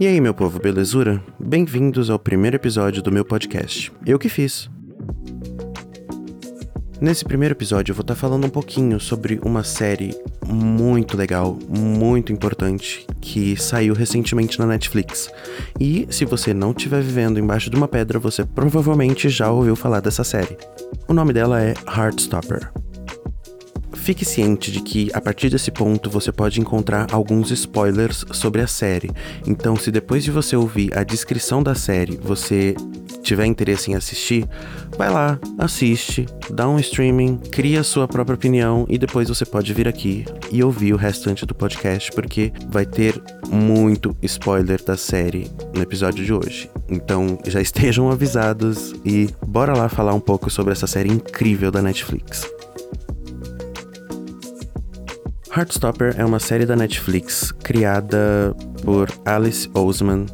E 0.00 0.06
aí, 0.06 0.20
meu 0.20 0.32
povo, 0.32 0.60
belezura? 0.60 1.20
Bem-vindos 1.40 2.08
ao 2.08 2.20
primeiro 2.20 2.54
episódio 2.54 3.02
do 3.02 3.10
meu 3.10 3.24
podcast. 3.24 3.92
Eu 4.06 4.16
que 4.16 4.28
fiz. 4.28 4.70
Nesse 7.00 7.24
primeiro 7.24 7.52
episódio 7.52 7.90
eu 7.90 7.96
vou 7.96 8.02
estar 8.02 8.14
falando 8.14 8.46
um 8.46 8.50
pouquinho 8.50 9.00
sobre 9.00 9.40
uma 9.42 9.64
série 9.64 10.16
muito 10.46 11.16
legal, 11.16 11.58
muito 11.68 12.32
importante, 12.32 13.04
que 13.20 13.56
saiu 13.56 13.92
recentemente 13.92 14.56
na 14.60 14.66
Netflix. 14.66 15.32
E 15.80 16.06
se 16.10 16.24
você 16.24 16.54
não 16.54 16.70
estiver 16.70 17.02
vivendo 17.02 17.40
embaixo 17.40 17.68
de 17.68 17.76
uma 17.76 17.88
pedra, 17.88 18.20
você 18.20 18.44
provavelmente 18.44 19.28
já 19.28 19.50
ouviu 19.50 19.74
falar 19.74 19.98
dessa 19.98 20.22
série. 20.22 20.56
O 21.08 21.12
nome 21.12 21.32
dela 21.32 21.60
é 21.60 21.74
Heartstopper. 21.88 22.70
Fique 24.08 24.24
ciente 24.24 24.72
de 24.72 24.80
que 24.80 25.10
a 25.12 25.20
partir 25.20 25.50
desse 25.50 25.70
ponto 25.70 26.08
você 26.08 26.32
pode 26.32 26.58
encontrar 26.58 27.08
alguns 27.12 27.50
spoilers 27.50 28.24
sobre 28.32 28.62
a 28.62 28.66
série. 28.66 29.10
Então, 29.46 29.76
se 29.76 29.90
depois 29.90 30.24
de 30.24 30.30
você 30.30 30.56
ouvir 30.56 30.96
a 30.96 31.04
descrição 31.04 31.62
da 31.62 31.74
série 31.74 32.16
você 32.16 32.74
tiver 33.22 33.44
interesse 33.44 33.90
em 33.90 33.94
assistir, 33.94 34.48
vai 34.96 35.10
lá, 35.10 35.38
assiste, 35.58 36.24
dá 36.48 36.66
um 36.66 36.78
streaming, 36.78 37.36
cria 37.52 37.82
sua 37.82 38.08
própria 38.08 38.34
opinião 38.34 38.86
e 38.88 38.96
depois 38.96 39.28
você 39.28 39.44
pode 39.44 39.74
vir 39.74 39.86
aqui 39.86 40.24
e 40.50 40.64
ouvir 40.64 40.94
o 40.94 40.96
restante 40.96 41.44
do 41.44 41.54
podcast 41.54 42.10
porque 42.12 42.50
vai 42.70 42.86
ter 42.86 43.22
muito 43.50 44.16
spoiler 44.22 44.82
da 44.82 44.96
série 44.96 45.50
no 45.74 45.82
episódio 45.82 46.24
de 46.24 46.32
hoje. 46.32 46.70
Então 46.88 47.38
já 47.46 47.60
estejam 47.60 48.10
avisados 48.10 48.94
e 49.04 49.28
bora 49.46 49.76
lá 49.76 49.86
falar 49.86 50.14
um 50.14 50.20
pouco 50.20 50.48
sobre 50.48 50.72
essa 50.72 50.86
série 50.86 51.10
incrível 51.10 51.70
da 51.70 51.82
Netflix. 51.82 52.48
Heartstopper 55.58 56.14
é 56.16 56.24
uma 56.24 56.38
série 56.38 56.64
da 56.64 56.76
Netflix 56.76 57.50
criada 57.50 58.54
por 58.84 59.10
Alice 59.24 59.68
Oseman. 59.74 60.24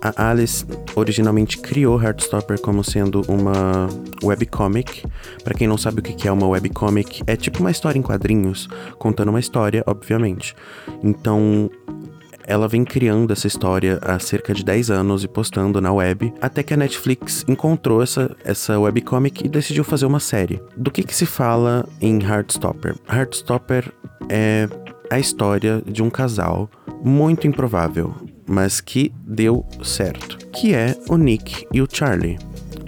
A 0.00 0.30
Alice 0.30 0.64
originalmente 0.94 1.58
criou 1.58 2.00
Heartstopper 2.00 2.60
como 2.60 2.84
sendo 2.84 3.22
uma 3.26 3.88
webcomic. 4.22 5.04
Para 5.42 5.54
quem 5.54 5.66
não 5.66 5.76
sabe 5.76 5.98
o 5.98 6.02
que 6.04 6.28
é 6.28 6.30
uma 6.30 6.46
webcomic, 6.46 7.20
é 7.26 7.34
tipo 7.34 7.58
uma 7.58 7.72
história 7.72 7.98
em 7.98 8.02
quadrinhos, 8.02 8.68
contando 8.96 9.30
uma 9.30 9.40
história, 9.40 9.82
obviamente. 9.88 10.54
Então, 11.02 11.68
ela 12.46 12.68
vem 12.68 12.84
criando 12.84 13.32
essa 13.32 13.46
história 13.46 13.98
há 14.02 14.18
cerca 14.18 14.54
de 14.54 14.64
10 14.64 14.90
anos 14.90 15.24
e 15.24 15.28
postando 15.28 15.80
na 15.80 15.92
web, 15.92 16.32
até 16.40 16.62
que 16.62 16.74
a 16.74 16.76
Netflix 16.76 17.44
encontrou 17.48 18.02
essa, 18.02 18.36
essa 18.44 18.78
webcomic 18.78 19.44
e 19.44 19.48
decidiu 19.48 19.84
fazer 19.84 20.06
uma 20.06 20.20
série. 20.20 20.60
Do 20.76 20.90
que, 20.90 21.02
que 21.02 21.14
se 21.14 21.26
fala 21.26 21.86
em 22.00 22.22
Heartstopper? 22.22 22.96
Heartstopper 23.10 23.92
é 24.28 24.68
a 25.10 25.18
história 25.18 25.82
de 25.86 26.02
um 26.02 26.10
casal 26.10 26.70
muito 27.04 27.46
improvável, 27.46 28.14
mas 28.48 28.80
que 28.80 29.12
deu 29.26 29.66
certo, 29.82 30.38
que 30.48 30.74
é 30.74 30.96
o 31.08 31.16
Nick 31.16 31.66
e 31.72 31.80
o 31.80 31.88
Charlie. 31.90 32.38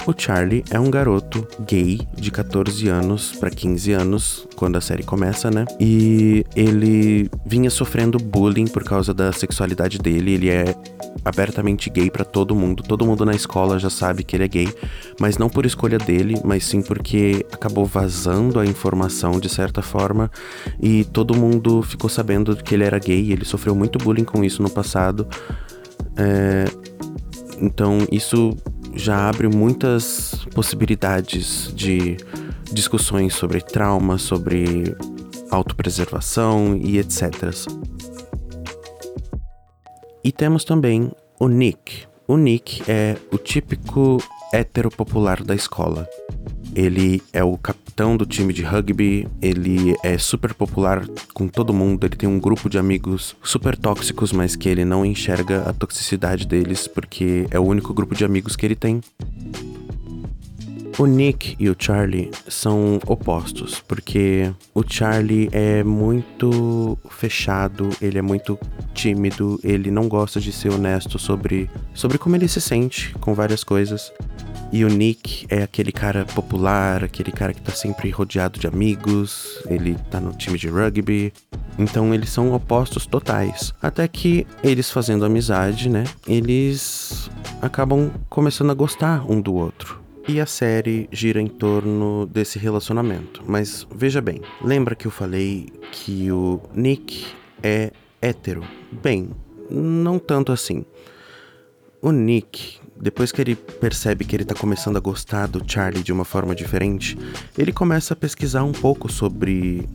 O 0.04 0.12
Charlie 0.16 0.64
é 0.68 0.80
um 0.80 0.90
garoto 0.90 1.46
gay 1.64 2.00
de 2.16 2.32
14 2.32 2.88
anos 2.88 3.32
para 3.36 3.48
15 3.48 3.92
anos, 3.92 4.48
quando 4.56 4.76
a 4.76 4.80
série 4.80 5.04
começa, 5.04 5.48
né? 5.48 5.64
E 5.78 6.44
ele 6.56 7.30
vinha 7.46 7.70
sofrendo 7.70 8.18
bullying 8.18 8.66
por 8.66 8.82
causa 8.82 9.14
da 9.14 9.30
sexualidade 9.30 9.98
dele. 9.98 10.32
Ele 10.32 10.50
é 10.50 10.74
abertamente 11.24 11.88
gay 11.88 12.10
para 12.10 12.24
todo 12.24 12.52
mundo. 12.52 12.82
Todo 12.82 13.06
mundo 13.06 13.24
na 13.24 13.32
escola 13.32 13.78
já 13.78 13.88
sabe 13.88 14.24
que 14.24 14.34
ele 14.34 14.44
é 14.44 14.48
gay, 14.48 14.74
mas 15.20 15.38
não 15.38 15.48
por 15.48 15.64
escolha 15.64 15.98
dele, 15.98 16.34
mas 16.44 16.64
sim 16.64 16.82
porque 16.82 17.46
acabou 17.52 17.84
vazando 17.84 18.58
a 18.58 18.66
informação 18.66 19.38
de 19.38 19.48
certa 19.48 19.82
forma 19.82 20.28
e 20.80 21.04
todo 21.04 21.32
mundo 21.36 21.80
ficou 21.80 22.10
sabendo 22.10 22.56
que 22.56 22.74
ele 22.74 22.82
era 22.82 22.98
gay. 22.98 23.30
Ele 23.30 23.44
sofreu 23.44 23.74
muito 23.76 24.00
bullying 24.00 24.24
com 24.24 24.42
isso 24.42 24.62
no 24.64 24.70
passado. 24.70 25.28
É... 26.16 26.64
Então 27.60 27.98
isso 28.10 28.56
já 28.94 29.28
abre 29.28 29.48
muitas 29.48 30.46
possibilidades 30.54 31.72
de 31.74 32.16
discussões 32.72 33.34
sobre 33.34 33.60
trauma, 33.60 34.18
sobre 34.18 34.96
autopreservação 35.50 36.76
e 36.76 36.98
etc. 36.98 37.52
E 40.24 40.30
temos 40.32 40.64
também 40.64 41.10
o 41.38 41.48
Nick. 41.48 42.04
O 42.26 42.36
Nick 42.36 42.82
é 42.88 43.16
o 43.30 43.38
típico 43.38 44.18
hétero 44.52 44.90
popular 44.90 45.42
da 45.42 45.54
escola. 45.54 46.08
Ele 46.74 47.22
é 47.32 47.42
o 47.42 47.58
capitão 47.92 48.16
do 48.16 48.24
time 48.24 48.54
de 48.54 48.62
rugby, 48.62 49.28
ele 49.42 49.94
é 50.02 50.16
super 50.16 50.54
popular 50.54 51.06
com 51.34 51.46
todo 51.46 51.74
mundo, 51.74 52.06
ele 52.06 52.16
tem 52.16 52.26
um 52.26 52.40
grupo 52.40 52.70
de 52.70 52.78
amigos 52.78 53.36
super 53.42 53.76
tóxicos, 53.76 54.32
mas 54.32 54.56
que 54.56 54.66
ele 54.66 54.82
não 54.82 55.04
enxerga 55.04 55.68
a 55.68 55.74
toxicidade 55.74 56.46
deles 56.46 56.88
porque 56.88 57.46
é 57.50 57.60
o 57.60 57.62
único 57.62 57.92
grupo 57.92 58.14
de 58.14 58.24
amigos 58.24 58.56
que 58.56 58.64
ele 58.64 58.74
tem. 58.74 59.02
O 60.98 61.04
Nick 61.04 61.54
e 61.58 61.68
o 61.68 61.76
Charlie 61.78 62.30
são 62.48 62.98
opostos, 63.06 63.80
porque 63.86 64.50
o 64.74 64.82
Charlie 64.86 65.50
é 65.52 65.84
muito 65.84 66.96
fechado, 67.10 67.90
ele 68.00 68.18
é 68.18 68.22
muito 68.22 68.58
tímido, 68.94 69.60
ele 69.62 69.90
não 69.90 70.08
gosta 70.08 70.40
de 70.40 70.50
ser 70.50 70.70
honesto 70.70 71.18
sobre, 71.18 71.68
sobre 71.92 72.16
como 72.16 72.36
ele 72.36 72.48
se 72.48 72.60
sente 72.60 73.12
com 73.20 73.34
várias 73.34 73.62
coisas. 73.62 74.10
E 74.72 74.86
o 74.86 74.88
Nick 74.88 75.44
é 75.50 75.62
aquele 75.62 75.92
cara 75.92 76.24
popular, 76.24 77.04
aquele 77.04 77.30
cara 77.30 77.52
que 77.52 77.60
tá 77.60 77.72
sempre 77.72 78.08
rodeado 78.08 78.58
de 78.58 78.66
amigos, 78.66 79.62
ele 79.66 79.98
tá 80.10 80.18
no 80.18 80.32
time 80.32 80.56
de 80.56 80.66
rugby. 80.66 81.30
Então 81.78 82.14
eles 82.14 82.30
são 82.30 82.54
opostos 82.54 83.04
totais. 83.04 83.74
Até 83.82 84.08
que 84.08 84.46
eles 84.64 84.90
fazendo 84.90 85.26
amizade, 85.26 85.90
né? 85.90 86.04
Eles 86.26 87.30
acabam 87.60 88.10
começando 88.30 88.70
a 88.70 88.74
gostar 88.74 89.30
um 89.30 89.42
do 89.42 89.54
outro. 89.54 90.00
E 90.26 90.40
a 90.40 90.46
série 90.46 91.06
gira 91.12 91.38
em 91.38 91.48
torno 91.48 92.24
desse 92.24 92.58
relacionamento. 92.58 93.42
Mas 93.46 93.86
veja 93.94 94.22
bem, 94.22 94.40
lembra 94.62 94.94
que 94.94 95.06
eu 95.06 95.10
falei 95.10 95.68
que 95.90 96.32
o 96.32 96.62
Nick 96.74 97.26
é 97.62 97.90
hétero? 98.22 98.64
Bem, 99.02 99.28
não 99.70 100.18
tanto 100.18 100.50
assim. 100.50 100.86
O 102.00 102.10
Nick 102.10 102.80
depois 103.02 103.32
que 103.32 103.40
ele 103.40 103.56
percebe 103.56 104.24
que 104.24 104.36
ele 104.36 104.44
tá 104.44 104.54
começando 104.54 104.96
a 104.96 105.00
gostar 105.00 105.48
do 105.48 105.60
Charlie 105.66 106.04
de 106.04 106.12
uma 106.12 106.24
forma 106.24 106.54
diferente, 106.54 107.18
ele 107.58 107.72
começa 107.72 108.14
a 108.14 108.16
pesquisar 108.16 108.62
um 108.62 108.70
pouco 108.70 109.10
sobre 109.10 109.88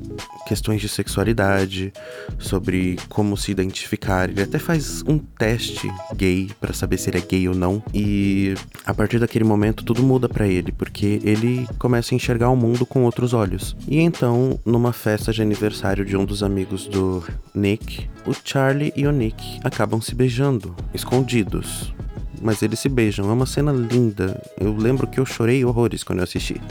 questões 0.45 0.81
de 0.81 0.89
sexualidade, 0.89 1.93
sobre 2.37 2.99
como 3.07 3.37
se 3.37 3.49
identificar. 3.49 4.29
Ele 4.29 4.41
até 4.41 4.59
faz 4.59 5.03
um 5.07 5.17
teste 5.17 5.89
gay 6.17 6.51
para 6.59 6.73
saber 6.73 6.97
se 6.97 7.09
ele 7.09 7.19
é 7.19 7.21
gay 7.21 7.47
ou 7.47 7.55
não. 7.55 7.81
E 7.93 8.55
a 8.85 8.93
partir 8.93 9.19
daquele 9.19 9.45
momento 9.45 9.85
tudo 9.85 10.03
muda 10.03 10.27
para 10.27 10.45
ele, 10.45 10.73
porque 10.73 11.21
ele 11.23 11.65
começa 11.79 12.13
a 12.13 12.17
enxergar 12.17 12.49
o 12.49 12.57
mundo 12.57 12.85
com 12.85 13.05
outros 13.05 13.33
olhos. 13.33 13.73
E 13.87 13.99
então, 13.99 14.59
numa 14.65 14.91
festa 14.91 15.31
de 15.31 15.41
aniversário 15.41 16.03
de 16.03 16.17
um 16.17 16.25
dos 16.25 16.43
amigos 16.43 16.87
do 16.87 17.23
Nick, 17.55 18.09
o 18.25 18.33
Charlie 18.43 18.91
e 18.97 19.07
o 19.07 19.11
Nick 19.13 19.61
acabam 19.63 20.01
se 20.01 20.13
beijando, 20.13 20.75
escondidos 20.93 21.93
mas 22.41 22.61
eles 22.61 22.79
se 22.79 22.89
beijam. 22.89 23.29
É 23.29 23.33
uma 23.33 23.45
cena 23.45 23.71
linda. 23.71 24.41
Eu 24.59 24.75
lembro 24.75 25.07
que 25.07 25.19
eu 25.19 25.25
chorei 25.25 25.63
horrores 25.63 26.03
quando 26.03 26.19
eu 26.19 26.23
assisti. 26.23 26.61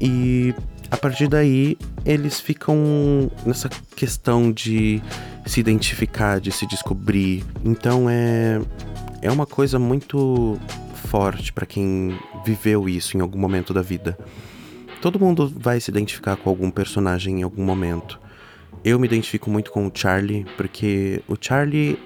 E 0.00 0.54
a 0.90 0.96
partir 0.96 1.28
daí, 1.28 1.76
eles 2.04 2.40
ficam 2.40 3.30
nessa 3.44 3.68
questão 3.94 4.50
de 4.50 5.00
se 5.46 5.60
identificar, 5.60 6.40
de 6.40 6.50
se 6.50 6.66
descobrir. 6.66 7.44
Então 7.64 8.08
é 8.08 8.60
é 9.22 9.30
uma 9.30 9.46
coisa 9.46 9.78
muito 9.78 10.58
forte 11.08 11.52
para 11.52 11.66
quem 11.66 12.18
viveu 12.44 12.88
isso 12.88 13.16
em 13.16 13.20
algum 13.20 13.38
momento 13.38 13.74
da 13.74 13.82
vida. 13.82 14.18
Todo 15.02 15.20
mundo 15.20 15.52
vai 15.54 15.80
se 15.80 15.90
identificar 15.90 16.36
com 16.36 16.48
algum 16.48 16.70
personagem 16.70 17.40
em 17.40 17.42
algum 17.42 17.62
momento. 17.62 18.18
Eu 18.82 18.98
me 18.98 19.06
identifico 19.06 19.50
muito 19.50 19.70
com 19.70 19.86
o 19.86 19.92
Charlie, 19.92 20.46
porque 20.56 21.22
o 21.28 21.36
Charlie 21.38 21.98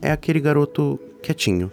é 0.00 0.12
aquele 0.12 0.40
garoto 0.40 0.98
quietinho 1.22 1.70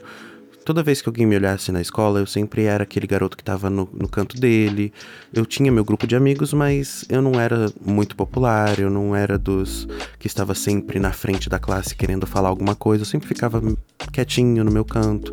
toda 0.65 0.83
vez 0.83 1.01
que 1.01 1.09
alguém 1.09 1.25
me 1.25 1.35
olhasse 1.35 1.71
na 1.71 1.81
escola, 1.81 2.19
eu 2.19 2.25
sempre 2.25 2.63
era 2.63 2.83
aquele 2.83 3.07
garoto 3.07 3.35
que 3.35 3.43
tava 3.43 3.69
no, 3.69 3.89
no 3.93 4.07
canto 4.07 4.39
dele. 4.39 4.93
Eu 5.33 5.45
tinha 5.45 5.71
meu 5.71 5.83
grupo 5.83 6.05
de 6.05 6.15
amigos, 6.15 6.53
mas 6.53 7.05
eu 7.09 7.21
não 7.21 7.39
era 7.39 7.71
muito 7.83 8.15
popular, 8.15 8.79
eu 8.79 8.89
não 8.89 9.15
era 9.15 9.37
dos 9.37 9.87
que 10.17 10.27
estava 10.27 10.53
sempre 10.53 10.99
na 10.99 11.11
frente 11.11 11.49
da 11.49 11.59
classe 11.59 11.95
querendo 11.95 12.27
falar 12.27 12.49
alguma 12.49 12.75
coisa. 12.75 13.01
Eu 13.01 13.07
sempre 13.07 13.27
ficava 13.27 13.61
quietinho 14.11 14.63
no 14.63 14.71
meu 14.71 14.85
canto, 14.85 15.31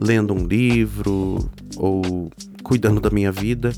lendo 0.00 0.34
um 0.34 0.46
livro 0.46 1.50
ou 1.76 2.30
cuidando 2.62 3.00
da 3.00 3.10
minha 3.10 3.32
vida 3.32 3.72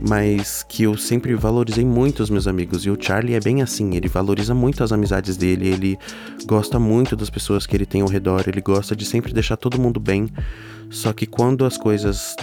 mas 0.00 0.64
que 0.68 0.84
eu 0.84 0.96
sempre 0.96 1.34
valorizei 1.34 1.84
muito 1.84 2.22
os 2.22 2.30
meus 2.30 2.46
amigos. 2.46 2.84
E 2.84 2.90
o 2.90 2.98
Charlie 3.00 3.34
é 3.34 3.40
bem 3.40 3.62
assim, 3.62 3.94
ele 3.94 4.08
valoriza 4.08 4.54
muito 4.54 4.82
as 4.82 4.92
amizades 4.92 5.36
dele, 5.36 5.68
ele 5.68 5.98
gosta 6.46 6.78
muito 6.78 7.14
das 7.14 7.30
pessoas 7.30 7.66
que 7.66 7.76
ele 7.76 7.86
tem 7.86 8.00
ao 8.00 8.08
redor, 8.08 8.44
ele 8.46 8.60
gosta 8.60 8.96
de 8.96 9.04
sempre 9.04 9.32
deixar 9.32 9.56
todo 9.56 9.80
mundo 9.80 10.00
bem. 10.00 10.28
Só 10.90 11.12
que 11.12 11.26
quando 11.26 11.64
as 11.64 11.76
coisas 11.76 12.34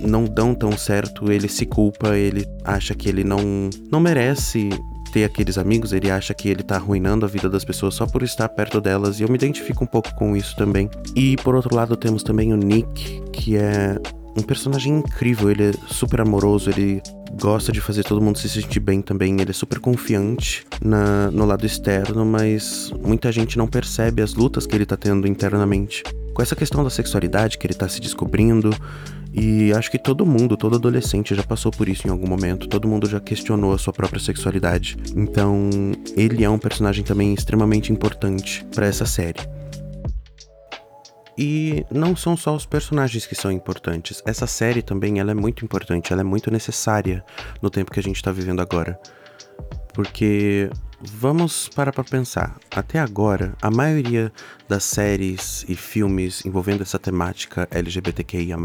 não 0.00 0.24
dão 0.24 0.54
tão 0.54 0.76
certo, 0.76 1.30
ele 1.30 1.48
se 1.48 1.66
culpa, 1.66 2.16
ele 2.16 2.46
acha 2.64 2.94
que 2.94 3.08
ele 3.08 3.24
não, 3.24 3.70
não 3.90 4.00
merece 4.00 4.70
ter 5.12 5.24
aqueles 5.24 5.58
amigos, 5.58 5.92
ele 5.92 6.10
acha 6.10 6.32
que 6.32 6.48
ele 6.48 6.62
tá 6.62 6.76
arruinando 6.76 7.26
a 7.26 7.28
vida 7.28 7.48
das 7.48 7.64
pessoas 7.64 7.94
só 7.94 8.06
por 8.06 8.22
estar 8.22 8.48
perto 8.48 8.80
delas, 8.80 9.18
e 9.18 9.24
eu 9.24 9.28
me 9.28 9.34
identifico 9.34 9.84
um 9.84 9.86
pouco 9.86 10.14
com 10.14 10.36
isso 10.36 10.56
também. 10.56 10.88
E 11.16 11.36
por 11.38 11.54
outro 11.54 11.74
lado, 11.74 11.96
temos 11.96 12.22
também 12.22 12.52
o 12.52 12.56
Nick, 12.56 13.20
que 13.32 13.56
é 13.56 13.98
um 14.40 14.42
personagem 14.42 14.98
incrível, 14.98 15.50
ele 15.50 15.70
é 15.70 15.72
super 15.86 16.20
amoroso, 16.20 16.70
ele 16.70 17.02
gosta 17.40 17.70
de 17.70 17.80
fazer 17.80 18.02
todo 18.02 18.20
mundo 18.20 18.38
se 18.38 18.48
sentir 18.48 18.80
bem 18.80 19.00
também. 19.00 19.40
Ele 19.40 19.50
é 19.50 19.54
super 19.54 19.78
confiante 19.78 20.66
na, 20.82 21.30
no 21.30 21.44
lado 21.44 21.64
externo, 21.64 22.24
mas 22.24 22.92
muita 23.02 23.30
gente 23.30 23.56
não 23.56 23.66
percebe 23.66 24.22
as 24.22 24.34
lutas 24.34 24.66
que 24.66 24.74
ele 24.74 24.86
tá 24.86 24.96
tendo 24.96 25.28
internamente. 25.28 26.02
Com 26.34 26.42
essa 26.42 26.56
questão 26.56 26.82
da 26.82 26.90
sexualidade 26.90 27.58
que 27.58 27.66
ele 27.66 27.74
tá 27.74 27.88
se 27.88 28.00
descobrindo, 28.00 28.74
e 29.32 29.72
acho 29.72 29.90
que 29.90 29.98
todo 29.98 30.26
mundo, 30.26 30.56
todo 30.56 30.76
adolescente 30.76 31.34
já 31.34 31.42
passou 31.42 31.70
por 31.70 31.88
isso 31.88 32.06
em 32.06 32.10
algum 32.10 32.26
momento, 32.26 32.66
todo 32.66 32.88
mundo 32.88 33.08
já 33.08 33.20
questionou 33.20 33.72
a 33.72 33.78
sua 33.78 33.92
própria 33.92 34.20
sexualidade. 34.20 34.96
Então, 35.14 35.70
ele 36.16 36.42
é 36.42 36.50
um 36.50 36.58
personagem 36.58 37.04
também 37.04 37.32
extremamente 37.32 37.92
importante 37.92 38.66
para 38.74 38.86
essa 38.86 39.06
série. 39.06 39.38
E 41.42 41.86
não 41.90 42.14
são 42.14 42.36
só 42.36 42.54
os 42.54 42.66
personagens 42.66 43.24
que 43.24 43.34
são 43.34 43.50
importantes. 43.50 44.22
Essa 44.26 44.46
série 44.46 44.82
também 44.82 45.20
ela 45.20 45.30
é 45.30 45.34
muito 45.34 45.64
importante, 45.64 46.12
ela 46.12 46.20
é 46.20 46.24
muito 46.24 46.50
necessária 46.50 47.24
no 47.62 47.70
tempo 47.70 47.90
que 47.90 47.98
a 47.98 48.02
gente 48.02 48.16
está 48.16 48.30
vivendo 48.30 48.60
agora. 48.60 49.00
Porque 49.94 50.68
Vamos 51.02 51.68
parar 51.68 51.92
para 51.92 52.04
pensar. 52.04 52.56
Até 52.70 52.98
agora, 52.98 53.54
a 53.62 53.70
maioria 53.70 54.30
das 54.68 54.84
séries 54.84 55.64
e 55.66 55.74
filmes 55.74 56.44
envolvendo 56.44 56.82
essa 56.82 56.98
temática 56.98 57.66
LGBTQIA, 57.70 58.56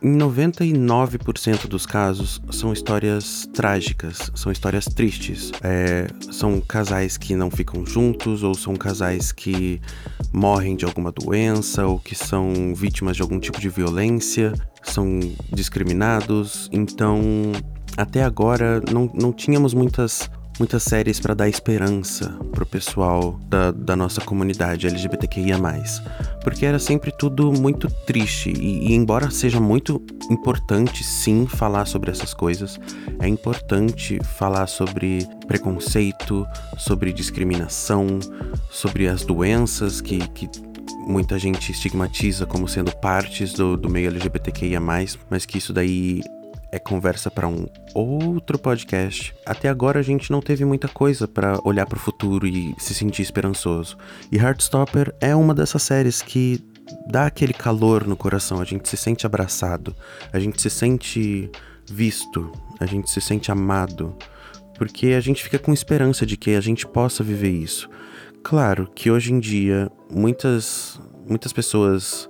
em 0.00 0.16
99% 0.16 1.66
dos 1.66 1.84
casos, 1.84 2.40
são 2.50 2.72
histórias 2.72 3.48
trágicas, 3.52 4.30
são 4.34 4.52
histórias 4.52 4.84
tristes. 4.84 5.50
É, 5.62 6.06
são 6.30 6.60
casais 6.60 7.16
que 7.16 7.34
não 7.34 7.50
ficam 7.50 7.84
juntos, 7.84 8.44
ou 8.44 8.54
são 8.54 8.76
casais 8.76 9.32
que 9.32 9.80
morrem 10.32 10.76
de 10.76 10.84
alguma 10.84 11.10
doença, 11.10 11.84
ou 11.84 11.98
que 11.98 12.14
são 12.14 12.74
vítimas 12.76 13.16
de 13.16 13.22
algum 13.22 13.40
tipo 13.40 13.60
de 13.60 13.68
violência, 13.68 14.52
são 14.82 15.18
discriminados. 15.52 16.68
Então, 16.72 17.20
até 17.96 18.22
agora, 18.22 18.80
não, 18.90 19.10
não 19.12 19.32
tínhamos 19.32 19.74
muitas 19.74 20.30
muitas 20.58 20.82
séries 20.82 21.18
para 21.18 21.34
dar 21.34 21.48
esperança 21.48 22.30
pro 22.52 22.66
pessoal 22.66 23.38
da, 23.46 23.70
da 23.70 23.96
nossa 23.96 24.20
comunidade 24.20 24.86
LGBTQIA. 24.86 25.58
Porque 26.42 26.66
era 26.66 26.78
sempre 26.78 27.12
tudo 27.12 27.52
muito 27.52 27.88
triste. 28.06 28.50
E, 28.50 28.88
e, 28.88 28.94
embora 28.94 29.30
seja 29.30 29.60
muito 29.60 30.02
importante 30.30 31.04
sim 31.04 31.46
falar 31.46 31.86
sobre 31.86 32.10
essas 32.10 32.34
coisas, 32.34 32.78
é 33.20 33.28
importante 33.28 34.18
falar 34.36 34.66
sobre 34.66 35.26
preconceito, 35.46 36.46
sobre 36.78 37.12
discriminação, 37.12 38.18
sobre 38.70 39.08
as 39.08 39.24
doenças 39.24 40.00
que, 40.00 40.18
que 40.28 40.48
muita 41.06 41.38
gente 41.38 41.72
estigmatiza 41.72 42.46
como 42.46 42.68
sendo 42.68 42.94
partes 42.96 43.52
do, 43.52 43.76
do 43.76 43.88
meio 43.88 44.08
LGBTQIA, 44.08 44.80
mas 44.80 45.46
que 45.46 45.58
isso 45.58 45.72
daí 45.72 46.22
é 46.72 46.78
conversa 46.78 47.30
para 47.30 47.46
um 47.46 47.66
outro 47.94 48.58
podcast. 48.58 49.34
Até 49.44 49.68
agora 49.68 50.00
a 50.00 50.02
gente 50.02 50.32
não 50.32 50.40
teve 50.40 50.64
muita 50.64 50.88
coisa 50.88 51.28
para 51.28 51.60
olhar 51.64 51.86
para 51.86 51.98
o 51.98 52.00
futuro 52.00 52.46
e 52.46 52.74
se 52.78 52.94
sentir 52.94 53.20
esperançoso. 53.20 53.98
E 54.32 54.38
Heartstopper 54.38 55.14
é 55.20 55.36
uma 55.36 55.54
dessas 55.54 55.82
séries 55.82 56.22
que 56.22 56.64
dá 57.06 57.26
aquele 57.26 57.52
calor 57.52 58.06
no 58.06 58.16
coração, 58.16 58.60
a 58.60 58.64
gente 58.64 58.88
se 58.88 58.96
sente 58.96 59.26
abraçado, 59.26 59.94
a 60.32 60.38
gente 60.38 60.60
se 60.60 60.70
sente 60.70 61.50
visto, 61.88 62.50
a 62.80 62.86
gente 62.86 63.10
se 63.10 63.20
sente 63.20 63.52
amado, 63.52 64.16
porque 64.78 65.08
a 65.08 65.20
gente 65.20 65.42
fica 65.42 65.58
com 65.58 65.72
esperança 65.72 66.24
de 66.24 66.36
que 66.36 66.54
a 66.54 66.60
gente 66.60 66.86
possa 66.86 67.22
viver 67.22 67.50
isso. 67.50 67.88
Claro 68.42 68.90
que 68.94 69.10
hoje 69.10 69.32
em 69.32 69.38
dia 69.38 69.90
muitas 70.10 70.98
muitas 71.28 71.52
pessoas 71.52 72.28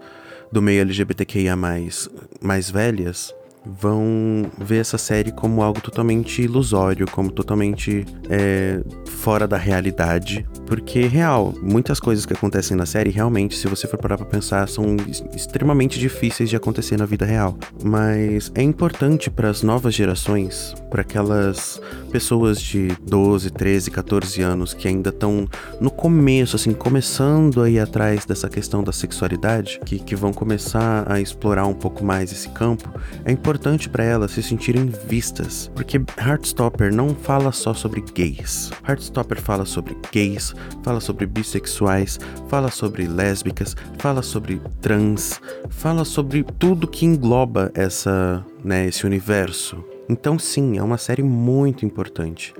do 0.51 0.61
meio 0.61 0.83
LGBTQIA+, 0.83 1.57
mais 1.57 2.71
velhas, 2.71 3.35
vão 3.65 4.51
ver 4.59 4.79
essa 4.79 4.99
série 4.99 5.31
como 5.31 5.63
algo 5.63 5.81
totalmente 5.81 6.43
ilusório, 6.43 7.07
como 7.11 7.31
totalmente 7.31 8.05
é, 8.29 8.83
fora 9.07 9.47
da 9.47 9.57
realidade. 9.57 10.47
Porque, 10.67 11.07
real, 11.07 11.55
muitas 11.63 12.01
coisas 12.01 12.27
que 12.27 12.33
acontecem 12.33 12.77
na 12.77 12.87
série, 12.87 13.11
realmente, 13.11 13.57
se 13.57 13.69
você 13.69 13.87
for 13.87 13.99
parar 13.99 14.17
pra 14.17 14.27
pensar, 14.27 14.69
são 14.69 14.97
extremamente 15.35 15.99
difíceis 15.99 16.51
de 16.51 16.57
acontecer 16.57 16.97
na 16.97 17.07
vida 17.07 17.25
real. 17.25 17.57
Mas 17.83 18.51
é 18.55 18.63
importante 18.63 19.31
para 19.31 19.49
as 19.49 19.63
novas 19.63 19.95
gerações, 19.95 20.75
para 20.91 21.03
aquelas 21.03 21.81
pessoas 22.11 22.61
de 22.61 22.89
12, 23.03 23.51
13, 23.51 23.91
14 23.91 24.43
anos 24.43 24.75
que 24.75 24.89
ainda 24.89 25.11
estão 25.11 25.49
no 25.81 25.91
começo, 25.91 26.57
assim, 26.57 26.73
começando 26.73 27.63
a 27.63 27.71
ir 27.71 27.79
atrás 27.79 28.25
dessa 28.25 28.49
questão 28.49 28.83
da 28.83 28.93
sexualidade, 28.93 29.81
que, 29.85 29.99
que 29.99 30.17
vão 30.17 30.33
começar 30.33 31.11
a 31.11 31.21
explorar 31.21 31.67
um 31.67 31.75
pouco 31.75 32.05
mais 32.05 32.33
esse 32.33 32.49
campo, 32.49 32.91
é 33.25 33.33
importante 33.33 33.52
importante 33.53 33.87
para 33.87 34.03
elas 34.03 34.31
se 34.31 34.43
sentirem 34.43 34.87
vistas, 35.07 35.71
porque 35.75 36.01
Heartstopper 36.19 36.91
não 36.91 37.15
fala 37.15 37.53
só 37.53 37.75
sobre 37.75 38.03
gays. 38.15 38.71
Heartstopper 38.89 39.39
fala 39.43 39.67
sobre 39.67 39.95
gays, 40.11 40.55
fala 40.83 41.01
sobre 41.01 41.27
bissexuais, 41.27 42.19
fala 42.49 42.71
sobre 42.71 43.07
lésbicas, 43.07 43.77
fala 43.99 44.23
sobre 44.23 44.59
trans, 44.81 45.39
fala 45.69 46.03
sobre 46.03 46.43
tudo 46.59 46.89
que 46.89 47.05
engloba 47.05 47.71
essa, 47.75 48.43
né, 48.65 48.87
esse 48.87 49.05
universo. 49.05 49.85
Então 50.09 50.39
sim, 50.39 50.79
é 50.79 50.83
uma 50.83 50.97
série 50.97 51.23
muito 51.23 51.85
importante. 51.85 52.55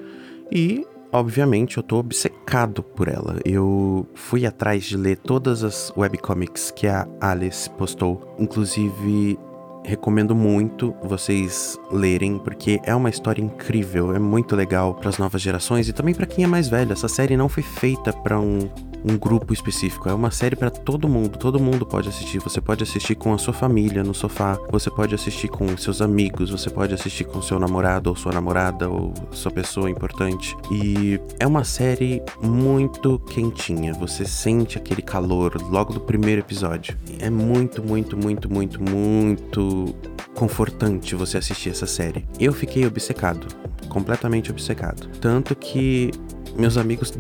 E 0.51 0.87
obviamente 1.11 1.79
eu 1.79 1.83
tô 1.83 1.97
obcecado 1.97 2.83
por 2.83 3.09
ela. 3.09 3.41
Eu 3.47 4.07
fui 4.15 4.45
atrás 4.45 4.85
de 4.85 4.99
ler 4.99 5.17
todas 5.17 5.65
as 5.65 5.91
webcomics 5.97 6.71
que 6.71 6.87
a 6.87 7.09
Alice 7.19 7.71
postou, 7.71 8.37
inclusive 8.39 9.39
recomendo 9.85 10.35
muito 10.35 10.95
vocês 11.03 11.79
lerem, 11.91 12.39
porque 12.39 12.81
é 12.85 12.95
uma 12.95 13.11
história 13.11 13.43
incrível, 13.43 14.15
é 14.15 14.19
muito 14.19 14.55
legal 14.55 14.95
para 14.95 15.09
as 15.09 15.19
novas 15.19 15.43
gerações 15.43 15.89
e 15.89 15.93
também 15.93 16.15
para 16.15 16.27
quem 16.27 16.45
é 16.45 16.47
mais 16.47 16.69
velho. 16.69 16.93
Essa 16.93 17.09
série 17.09 17.37
não 17.37 17.49
foi 17.49 17.63
feita 17.63 18.13
para 18.13 18.39
um 18.39 18.71
um 19.05 19.17
grupo 19.17 19.53
específico. 19.53 20.09
É 20.09 20.15
uma 20.15 20.31
série 20.31 20.57
para 20.57 20.71
todo 20.71 21.09
mundo. 21.09 21.39
Todo 21.39 21.61
mundo 21.61 21.85
pode 21.85 22.09
assistir. 22.09 22.39
Você 22.41 22.61
pode 22.61 22.83
assistir 22.83 23.15
com 23.15 23.33
a 23.33 23.39
sua 23.39 23.55
família 23.55 24.03
no 24.03 24.15
sofá. 24.15 24.59
Você 24.71 24.91
pode 24.91 25.15
assistir 25.15 25.49
com 25.49 25.77
seus 25.77 26.01
amigos. 26.01 26.51
Você 26.51 26.71
pode 26.71 26.95
assistir 26.95 27.25
com 27.25 27.43
seu 27.43 27.59
namorado 27.59 28.11
ou 28.11 28.17
sua 28.17 28.33
namorada 28.33 28.89
ou 28.89 29.13
sua 29.31 29.51
pessoa 29.51 29.91
importante. 29.91 30.57
E 30.71 31.21
é 31.39 31.47
uma 31.47 31.65
série 31.65 32.23
muito 32.43 33.19
quentinha. 33.19 33.93
Você 33.95 34.25
sente 34.25 34.79
aquele 34.79 35.03
calor 35.03 35.61
logo 35.71 35.93
do 35.93 36.01
primeiro 36.01 36.41
episódio. 36.41 36.97
É 37.19 37.31
muito, 37.31 37.83
muito, 37.83 38.17
muito, 38.17 38.53
muito, 38.53 38.81
muito 38.83 39.95
confortante 40.35 41.15
você 41.15 41.39
assistir 41.39 41.71
essa 41.71 41.87
série. 41.87 42.25
Eu 42.39 42.53
fiquei 42.53 42.87
obcecado, 42.87 43.47
completamente 43.89 44.51
obcecado. 44.51 45.09
Tanto 45.21 45.55
que 45.55 46.11
meus 46.57 46.77
amigos 46.77 47.13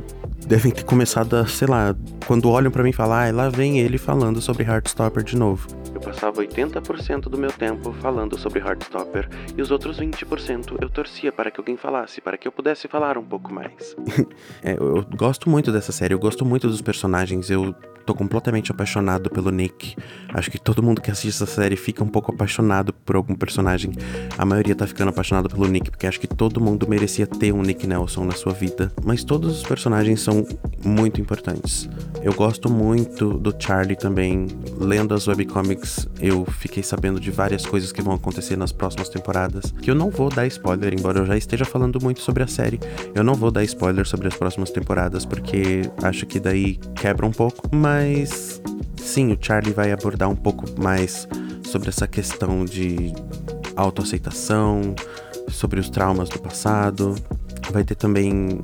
devem 0.46 0.72
ter 0.72 0.84
começado 0.84 1.34
a, 1.34 1.46
sei 1.46 1.68
lá, 1.68 1.94
quando 2.26 2.48
olham 2.50 2.70
para 2.70 2.82
mim 2.82 2.92
falar, 2.92 3.28
ah, 3.28 3.32
lá 3.32 3.48
vem 3.48 3.80
ele 3.80 3.98
falando 3.98 4.40
sobre 4.40 4.64
Heartstopper 4.64 5.22
de 5.22 5.36
novo. 5.36 5.66
Eu 5.94 6.00
passava 6.00 6.42
80% 6.42 7.22
do 7.22 7.38
meu 7.38 7.52
tempo 7.52 7.92
falando 8.00 8.38
sobre 8.38 8.60
Heartstopper 8.60 9.28
e 9.56 9.62
os 9.62 9.70
outros 9.70 10.00
20% 10.00 10.78
eu 10.80 10.88
torcia 10.88 11.30
para 11.30 11.50
que 11.50 11.60
alguém 11.60 11.76
falasse, 11.76 12.20
para 12.20 12.36
que 12.36 12.46
eu 12.46 12.52
pudesse 12.52 12.88
falar 12.88 13.16
um 13.16 13.24
pouco 13.24 13.52
mais. 13.52 13.96
é, 14.62 14.74
eu 14.74 15.04
gosto 15.16 15.48
muito 15.48 15.70
dessa 15.70 15.92
série, 15.92 16.14
eu 16.14 16.18
gosto 16.18 16.44
muito 16.44 16.68
dos 16.68 16.80
personagens, 16.80 17.50
eu 17.50 17.74
tô 18.04 18.14
completamente 18.14 18.70
apaixonado 18.70 19.30
pelo 19.30 19.50
Nick. 19.50 19.96
Acho 20.32 20.50
que 20.50 20.58
todo 20.58 20.82
mundo 20.82 21.00
que 21.00 21.10
assiste 21.10 21.42
essa 21.42 21.46
série 21.46 21.76
fica 21.76 22.02
um 22.02 22.08
pouco 22.08 22.32
apaixonado 22.32 22.92
por 22.92 23.16
algum 23.16 23.34
personagem. 23.34 23.92
A 24.36 24.44
maioria 24.44 24.74
tá 24.74 24.86
ficando 24.86 25.08
apaixonado 25.08 25.48
pelo 25.48 25.66
Nick, 25.66 25.90
porque 25.90 26.06
acho 26.06 26.20
que 26.20 26.26
todo 26.26 26.60
mundo 26.60 26.88
merecia 26.88 27.26
ter 27.26 27.52
um 27.52 27.62
Nick 27.62 27.86
Nelson 27.86 28.24
na 28.24 28.32
sua 28.32 28.52
vida. 28.52 28.92
Mas 29.04 29.24
todos 29.24 29.58
os 29.58 29.62
personagens 29.62 30.20
são 30.20 30.46
muito 30.84 31.20
importantes. 31.20 31.88
Eu 32.22 32.32
gosto 32.32 32.70
muito 32.70 33.38
do 33.38 33.54
Charlie 33.58 33.96
também. 33.96 34.46
Lendo 34.78 35.14
as 35.14 35.26
webcomics, 35.26 36.08
eu 36.20 36.44
fiquei 36.44 36.82
sabendo 36.82 37.18
de 37.18 37.30
várias 37.30 37.66
coisas 37.66 37.92
que 37.92 38.02
vão 38.02 38.14
acontecer 38.14 38.56
nas 38.56 38.72
próximas 38.72 39.08
temporadas. 39.08 39.72
Que 39.80 39.90
eu 39.90 39.94
não 39.94 40.10
vou 40.10 40.28
dar 40.28 40.46
spoiler, 40.46 40.94
embora 40.94 41.20
eu 41.20 41.26
já 41.26 41.36
esteja 41.36 41.64
falando 41.64 42.00
muito 42.00 42.20
sobre 42.20 42.42
a 42.42 42.46
série. 42.46 42.80
Eu 43.14 43.24
não 43.24 43.34
vou 43.34 43.50
dar 43.50 43.64
spoiler 43.64 44.06
sobre 44.06 44.28
as 44.28 44.36
próximas 44.36 44.70
temporadas, 44.70 45.24
porque 45.24 45.82
acho 46.02 46.26
que 46.26 46.38
daí 46.38 46.78
quebra 46.94 47.26
um 47.26 47.32
pouco. 47.32 47.68
Mas 47.74 47.91
mas 47.92 48.62
sim, 48.96 49.32
o 49.32 49.38
Charlie 49.38 49.74
vai 49.74 49.92
abordar 49.92 50.30
um 50.30 50.34
pouco 50.34 50.64
mais 50.80 51.28
sobre 51.62 51.90
essa 51.90 52.06
questão 52.08 52.64
de 52.64 53.12
autoaceitação, 53.76 54.94
sobre 55.50 55.78
os 55.78 55.90
traumas 55.90 56.30
do 56.30 56.38
passado. 56.38 57.14
Vai 57.70 57.84
ter 57.84 57.94
também 57.94 58.60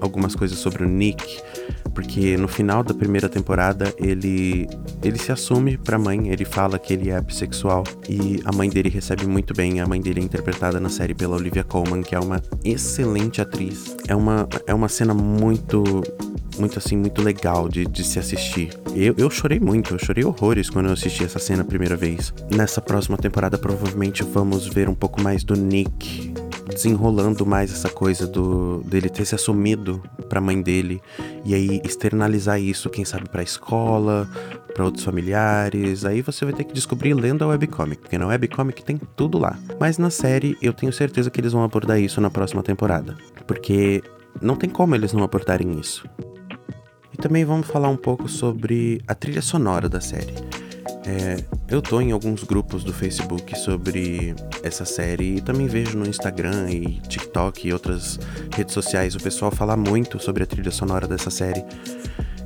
algumas 0.00 0.34
coisas 0.34 0.58
sobre 0.58 0.82
o 0.82 0.88
Nick, 0.88 1.42
porque 1.90 2.36
no 2.36 2.48
final 2.48 2.82
da 2.82 2.94
primeira 2.94 3.28
temporada 3.28 3.92
ele 3.98 4.68
ele 5.02 5.18
se 5.18 5.32
assume 5.32 5.76
pra 5.76 5.98
mãe, 5.98 6.28
ele 6.28 6.44
fala 6.44 6.78
que 6.78 6.92
ele 6.92 7.10
é 7.10 7.20
bissexual 7.20 7.84
e 8.08 8.40
a 8.44 8.52
mãe 8.52 8.68
dele 8.68 8.88
recebe 8.88 9.26
muito 9.26 9.54
bem. 9.54 9.80
A 9.80 9.86
mãe 9.86 10.00
dele 10.00 10.20
é 10.20 10.24
interpretada 10.24 10.80
na 10.80 10.88
série 10.88 11.14
pela 11.14 11.36
Olivia 11.36 11.64
Colman, 11.64 12.02
que 12.02 12.14
é 12.14 12.20
uma 12.20 12.42
excelente 12.64 13.40
atriz. 13.40 13.96
É 14.08 14.14
uma, 14.14 14.48
é 14.66 14.74
uma 14.74 14.88
cena 14.88 15.14
muito 15.14 16.02
muito 16.58 16.78
assim, 16.78 16.96
muito 16.96 17.22
legal 17.22 17.68
de, 17.68 17.86
de 17.86 18.04
se 18.04 18.18
assistir. 18.18 18.70
Eu, 18.94 19.14
eu 19.16 19.30
chorei 19.30 19.58
muito, 19.58 19.94
eu 19.94 19.98
chorei 19.98 20.24
horrores 20.24 20.68
quando 20.68 20.86
eu 20.86 20.92
assisti 20.92 21.24
essa 21.24 21.38
cena 21.38 21.62
a 21.62 21.64
primeira 21.64 21.96
vez. 21.96 22.34
Nessa 22.54 22.80
próxima 22.82 23.16
temporada, 23.16 23.56
provavelmente 23.56 24.22
vamos 24.22 24.66
ver 24.66 24.88
um 24.88 24.94
pouco 24.94 25.22
mais 25.22 25.42
do 25.42 25.54
Nick 25.54 26.34
desenrolando 26.70 27.44
mais 27.44 27.72
essa 27.72 27.88
coisa 27.88 28.26
do 28.26 28.82
dele 28.84 29.08
ter 29.08 29.24
se 29.24 29.34
assumido 29.34 30.02
para 30.28 30.40
mãe 30.40 30.60
dele 30.60 31.00
e 31.44 31.54
aí 31.54 31.80
externalizar 31.84 32.60
isso, 32.60 32.88
quem 32.88 33.04
sabe 33.04 33.28
para 33.28 33.42
escola, 33.42 34.28
para 34.74 34.84
outros 34.84 35.04
familiares. 35.04 36.04
Aí 36.04 36.22
você 36.22 36.44
vai 36.44 36.54
ter 36.54 36.64
que 36.64 36.72
descobrir 36.72 37.14
lendo 37.14 37.44
a 37.44 37.48
webcomic, 37.48 38.02
porque 38.02 38.18
na 38.18 38.26
webcomic 38.26 38.84
tem 38.84 38.98
tudo 39.16 39.38
lá. 39.38 39.58
Mas 39.78 39.98
na 39.98 40.10
série 40.10 40.56
eu 40.62 40.72
tenho 40.72 40.92
certeza 40.92 41.30
que 41.30 41.40
eles 41.40 41.52
vão 41.52 41.62
abordar 41.62 42.00
isso 42.00 42.20
na 42.20 42.30
próxima 42.30 42.62
temporada, 42.62 43.16
porque 43.46 44.02
não 44.40 44.56
tem 44.56 44.70
como 44.70 44.94
eles 44.94 45.12
não 45.12 45.22
abordarem 45.22 45.78
isso. 45.78 46.08
E 47.12 47.16
também 47.16 47.44
vamos 47.44 47.66
falar 47.66 47.88
um 47.88 47.96
pouco 47.96 48.28
sobre 48.28 49.02
a 49.06 49.14
trilha 49.14 49.42
sonora 49.42 49.88
da 49.88 50.00
série. 50.00 50.34
É, 51.06 51.42
eu 51.68 51.80
tô 51.80 52.00
em 52.00 52.12
alguns 52.12 52.44
grupos 52.44 52.84
do 52.84 52.92
Facebook 52.92 53.56
sobre 53.58 54.34
essa 54.62 54.84
série 54.84 55.36
e 55.36 55.40
também 55.40 55.66
vejo 55.66 55.96
no 55.96 56.06
Instagram 56.06 56.70
e 56.70 57.00
TikTok 57.00 57.66
e 57.66 57.72
outras 57.72 58.18
redes 58.54 58.74
sociais 58.74 59.14
o 59.14 59.20
pessoal 59.20 59.50
falar 59.50 59.76
muito 59.76 60.18
sobre 60.18 60.42
a 60.42 60.46
trilha 60.46 60.70
sonora 60.70 61.08
dessa 61.08 61.30
série. 61.30 61.64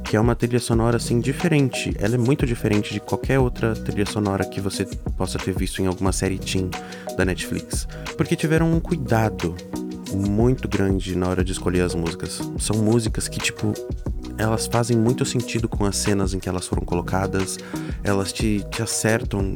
Que 0.04 0.16
é 0.16 0.20
uma 0.20 0.36
trilha 0.36 0.60
sonora 0.60 0.98
assim 0.98 1.18
diferente. 1.18 1.92
Ela 1.98 2.14
é 2.14 2.18
muito 2.18 2.46
diferente 2.46 2.92
de 2.92 3.00
qualquer 3.00 3.40
outra 3.40 3.74
trilha 3.74 4.06
sonora 4.06 4.44
que 4.44 4.60
você 4.60 4.84
possa 5.16 5.38
ter 5.38 5.56
visto 5.56 5.82
em 5.82 5.86
alguma 5.86 6.12
série 6.12 6.38
teen 6.38 6.70
da 7.16 7.24
Netflix. 7.24 7.88
Porque 8.16 8.36
tiveram 8.36 8.72
um 8.72 8.78
cuidado 8.78 9.56
muito 10.14 10.68
grande 10.68 11.16
na 11.16 11.28
hora 11.28 11.42
de 11.42 11.52
escolher 11.52 11.80
as 11.80 11.94
músicas. 11.94 12.40
São 12.58 12.76
músicas 12.76 13.26
que, 13.26 13.40
tipo, 13.40 13.72
elas 14.38 14.66
fazem 14.66 14.96
muito 14.96 15.24
sentido 15.24 15.68
com 15.68 15.84
as 15.84 15.96
cenas 15.96 16.34
em 16.34 16.38
que 16.38 16.48
elas 16.48 16.66
foram 16.66 16.84
colocadas, 16.84 17.58
elas 18.02 18.32
te, 18.32 18.64
te 18.70 18.82
acertam 18.82 19.54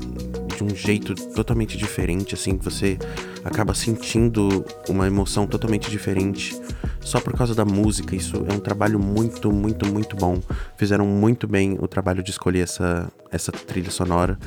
de 0.56 0.64
um 0.64 0.74
jeito 0.74 1.14
totalmente 1.14 1.76
diferente, 1.76 2.34
assim, 2.34 2.56
você 2.56 2.98
acaba 3.44 3.74
sentindo 3.74 4.64
uma 4.88 5.06
emoção 5.06 5.46
totalmente 5.46 5.90
diferente 5.90 6.60
só 7.00 7.20
por 7.20 7.34
causa 7.34 7.54
da 7.54 7.64
música. 7.64 8.14
Isso 8.14 8.44
é 8.48 8.52
um 8.52 8.60
trabalho 8.60 8.98
muito, 8.98 9.50
muito, 9.50 9.86
muito 9.86 10.16
bom. 10.16 10.40
Fizeram 10.76 11.06
muito 11.06 11.46
bem 11.46 11.78
o 11.80 11.88
trabalho 11.88 12.22
de 12.22 12.30
escolher 12.30 12.60
essa, 12.60 13.10
essa 13.30 13.50
trilha 13.50 13.90
sonora. 13.90 14.38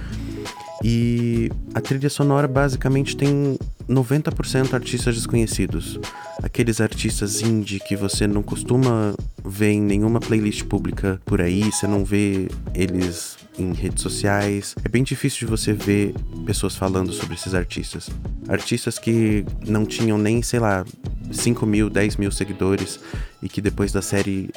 E 0.84 1.52
a 1.74 1.82
trilha 1.82 2.10
sonora 2.10 2.48
basicamente 2.48 3.16
tem 3.16 3.58
90% 3.90 4.74
artistas 4.74 5.16
desconhecidos. 5.16 6.00
Aqueles 6.42 6.82
artistas 6.82 7.42
indie 7.42 7.80
que 7.80 7.96
você 7.96 8.26
não 8.26 8.42
costuma 8.42 9.14
ver 9.44 9.72
em 9.72 9.82
nenhuma 9.82 10.20
playlist 10.20 10.64
pública 10.64 11.22
por 11.26 11.42
aí, 11.42 11.64
você 11.72 11.88
não 11.88 12.04
vê 12.04 12.48
eles 12.74 13.38
em 13.60 13.74
redes 13.74 14.02
sociais. 14.02 14.76
É 14.84 14.90
bem 14.90 15.04
difícil 15.04 15.40
de 15.40 15.46
você 15.46 15.74
ver 15.74 16.14
pessoas 16.46 16.76
falando 16.76 17.12
sobre 17.12 17.36
esses 17.36 17.54
artistas. 17.54 18.10
Artistas 18.48 18.98
que 18.98 19.46
não 19.68 19.86
tinham 19.86 20.18
nem, 20.18 20.42
sei 20.42 20.60
lá, 20.60 20.86
5 21.32 21.66
mil, 21.66 21.90
10 21.90 22.18
mil 22.18 22.32
seguidores 22.32 23.00
e 23.42 23.48
que 23.48 23.62
depois 23.62 23.92
da 23.92 24.02
série 24.02 24.50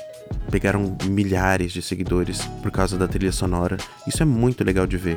pegaram 0.50 0.96
milhares 1.04 1.72
de 1.72 1.82
seguidores 1.82 2.44
por 2.62 2.70
causa 2.70 2.96
da 2.96 3.06
trilha 3.06 3.32
sonora. 3.32 3.76
Isso 4.06 4.22
é 4.22 4.26
muito 4.26 4.64
legal 4.64 4.86
de 4.86 4.96
ver. 4.96 5.16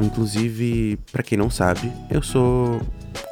Inclusive, 0.00 0.98
para 1.10 1.22
quem 1.22 1.36
não 1.38 1.50
sabe, 1.50 1.92
eu 2.10 2.22
sou 2.22 2.80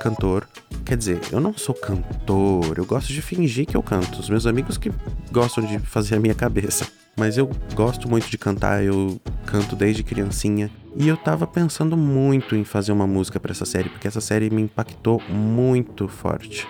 cantor. 0.00 0.46
Quer 0.84 0.96
dizer, 0.96 1.20
eu 1.30 1.40
não 1.40 1.56
sou 1.56 1.74
cantor, 1.74 2.78
eu 2.78 2.84
gosto 2.84 3.12
de 3.12 3.22
fingir 3.22 3.66
que 3.66 3.76
eu 3.76 3.82
canto. 3.82 4.18
Os 4.18 4.28
meus 4.28 4.46
amigos 4.46 4.76
que 4.76 4.90
gostam 5.30 5.64
de 5.64 5.78
fazer 5.78 6.16
a 6.16 6.20
minha 6.20 6.34
cabeça. 6.34 6.86
Mas 7.16 7.36
eu 7.36 7.50
gosto 7.74 8.08
muito 8.08 8.30
de 8.30 8.38
cantar, 8.38 8.82
eu 8.82 9.20
canto 9.46 9.76
desde 9.76 10.02
criancinha. 10.02 10.70
E 10.96 11.06
eu 11.06 11.16
tava 11.16 11.46
pensando 11.46 11.96
muito 11.96 12.56
em 12.56 12.64
fazer 12.64 12.92
uma 12.92 13.06
música 13.06 13.38
para 13.38 13.52
essa 13.52 13.64
série, 13.64 13.88
porque 13.88 14.08
essa 14.08 14.20
série 14.20 14.50
me 14.50 14.62
impactou 14.62 15.20
muito 15.28 16.08
forte. 16.08 16.66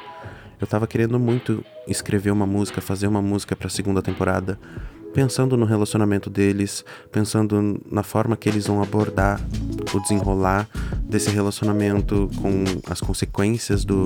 Eu 0.61 0.67
tava 0.67 0.87
querendo 0.87 1.19
muito 1.19 1.65
escrever 1.89 2.31
uma 2.31 2.47
música, 2.47 2.81
fazer 2.81 3.07
uma 3.07 3.23
música 3.23 3.57
para 3.57 3.69
a 3.69 3.71
segunda 3.71 4.03
temporada, 4.03 4.59
pensando 5.13 5.57
no 5.57 5.67
relacionamento 5.67 6.31
deles, 6.31 6.85
pensando 7.11 7.81
na 7.91 8.03
forma 8.03 8.37
que 8.37 8.49
eles 8.49 8.67
vão 8.67 8.83
abordar 8.83 9.41
o 9.93 10.01
desenrolar 10.01 10.69
desse 11.03 11.31
relacionamento 11.31 12.31
com 12.41 12.65
as 12.89 13.01
consequências 13.01 13.85
do 13.85 14.05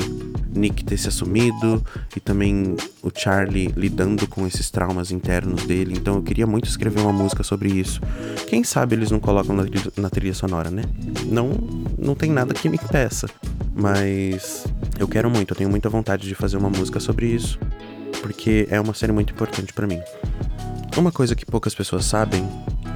Nick 0.50 0.84
ter 0.84 0.96
se 0.96 1.08
assumido 1.08 1.84
e 2.16 2.20
também 2.20 2.76
o 3.02 3.11
Charlie 3.14 3.73
lidando 3.76 4.26
com 4.26 4.46
esses 4.46 4.70
traumas 4.70 5.11
internos 5.11 5.64
dele. 5.64 5.94
Então 5.96 6.16
eu 6.16 6.23
queria 6.23 6.46
muito 6.46 6.68
escrever 6.68 7.00
uma 7.00 7.12
música 7.12 7.42
sobre 7.42 7.68
isso. 7.68 8.00
Quem 8.46 8.64
sabe 8.64 8.94
eles 8.94 9.11
não 9.11 9.20
colocam 9.20 9.54
na 9.96 10.11
trilha, 10.11 10.34
sonora, 10.34 10.70
né? 10.70 10.82
Não, 11.26 11.50
não 11.99 12.14
tem 12.14 12.30
nada 12.30 12.54
que 12.54 12.68
me 12.68 12.76
impeça, 12.76 13.28
mas 13.75 14.66
eu 14.99 15.06
quero 15.06 15.28
muito, 15.28 15.52
eu 15.52 15.56
tenho 15.56 15.70
muita 15.70 15.88
vontade 15.88 16.26
de 16.26 16.34
fazer 16.34 16.56
uma 16.56 16.70
música 16.70 16.99
sobre 16.99 17.26
isso, 17.26 17.58
porque 18.23 18.66
é 18.70 18.80
uma 18.80 18.94
série 18.94 19.12
muito 19.12 19.32
importante 19.32 19.73
para 19.73 19.87
mim. 19.87 20.00
Uma 20.97 21.11
coisa 21.11 21.35
que 21.35 21.45
poucas 21.45 21.75
pessoas 21.75 22.05
sabem, 22.05 22.49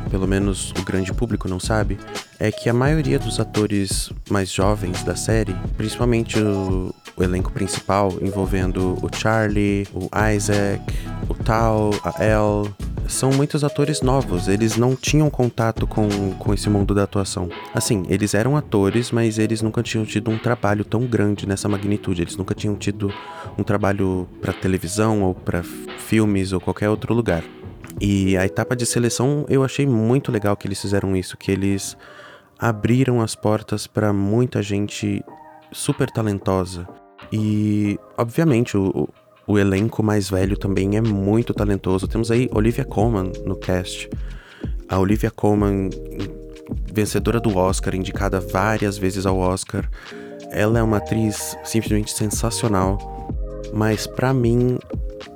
pelo 0.09 0.27
menos 0.27 0.71
o 0.71 0.85
grande 0.85 1.13
público 1.13 1.49
não 1.49 1.59
sabe, 1.59 1.99
é 2.39 2.53
que 2.53 2.69
a 2.69 2.73
maioria 2.73 3.19
dos 3.19 3.41
atores 3.41 4.13
mais 4.31 4.53
jovens 4.53 5.03
da 5.03 5.17
série, 5.17 5.53
principalmente 5.77 6.39
o, 6.39 6.95
o 7.17 7.23
elenco 7.25 7.51
principal, 7.51 8.15
envolvendo 8.23 8.97
o 9.03 9.11
Charlie, 9.13 9.89
o 9.93 10.09
Isaac, 10.33 10.81
o 11.29 11.35
Tal, 11.35 11.91
a 12.05 12.25
Elle, 12.25 12.73
são 13.09 13.31
muitos 13.33 13.65
atores 13.65 14.01
novos, 14.01 14.47
eles 14.47 14.77
não 14.77 14.95
tinham 14.95 15.29
contato 15.29 15.85
com, 15.85 16.09
com 16.39 16.55
esse 16.55 16.71
mundo 16.71 16.95
da 16.95 17.03
atuação. 17.03 17.49
Assim, 17.75 18.05
eles 18.09 18.33
eram 18.33 18.57
atores, 18.57 19.11
mas 19.11 19.39
eles 19.39 19.61
nunca 19.61 19.83
tinham 19.83 20.05
tido 20.05 20.31
um 20.31 20.39
trabalho 20.39 20.85
tão 20.85 21.05
grande 21.05 21.49
nessa 21.49 21.69
magnitude, 21.69 22.23
eles 22.23 22.37
nunca 22.37 22.55
tinham 22.55 22.77
tido 22.77 23.13
um 23.59 23.65
trabalho 23.65 24.29
para 24.41 24.53
televisão 24.53 25.23
ou 25.23 25.35
para 25.35 25.65
filmes 25.65 26.53
ou 26.53 26.61
qualquer 26.61 26.89
outro 26.89 27.13
lugar. 27.13 27.43
E 28.01 28.37
a 28.37 28.45
etapa 28.45 28.77
de 28.77 28.87
seleção 28.87 29.45
eu 29.49 29.65
achei 29.65 29.87
muito 29.87 30.31
legal 30.31 30.57
que 30.57 30.67
eles 30.67 30.81
fizeram 30.81 31.17
isso, 31.17 31.37
que 31.37 31.51
eles 31.51 31.97
abriram 32.59 33.21
as 33.21 33.35
portas 33.35 33.87
para 33.87 34.13
muita 34.13 34.63
gente 34.63 35.25
super 35.73 36.11
talentosa. 36.11 36.89
E, 37.33 37.99
obviamente, 38.17 38.77
o, 38.77 39.09
o 39.47 39.59
elenco 39.59 40.03
mais 40.03 40.29
velho 40.31 40.57
também 40.57 40.97
é 40.97 41.01
muito 41.01 41.53
talentoso. 41.53 42.09
Temos 42.09 42.31
aí 42.31 42.49
Olivia 42.53 42.85
Colman 42.85 43.33
no 43.45 43.57
cast. 43.57 44.09
A 44.89 44.99
Olivia 44.99 45.31
Colman, 45.31 45.91
vencedora 46.93 47.39
do 47.39 47.57
Oscar, 47.57 47.95
indicada 47.95 48.41
várias 48.41 48.97
vezes 48.97 49.27
ao 49.27 49.39
Oscar. 49.39 49.89
Ela 50.51 50.79
é 50.79 50.83
uma 50.83 50.97
atriz 50.97 51.57
simplesmente 51.65 52.13
sensacional. 52.13 52.99
Mas 53.73 54.07
para 54.07 54.33
mim, 54.33 54.79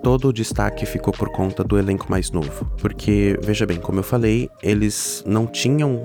todo 0.02 0.28
o 0.28 0.32
destaque 0.32 0.86
ficou 0.86 1.12
por 1.12 1.30
conta 1.30 1.62
do 1.62 1.78
elenco 1.78 2.10
mais 2.10 2.30
novo. 2.30 2.64
Porque, 2.78 3.38
veja 3.42 3.66
bem, 3.66 3.78
como 3.78 4.00
eu 4.00 4.04
falei, 4.04 4.48
eles 4.62 5.22
não 5.26 5.46
tinham 5.46 6.04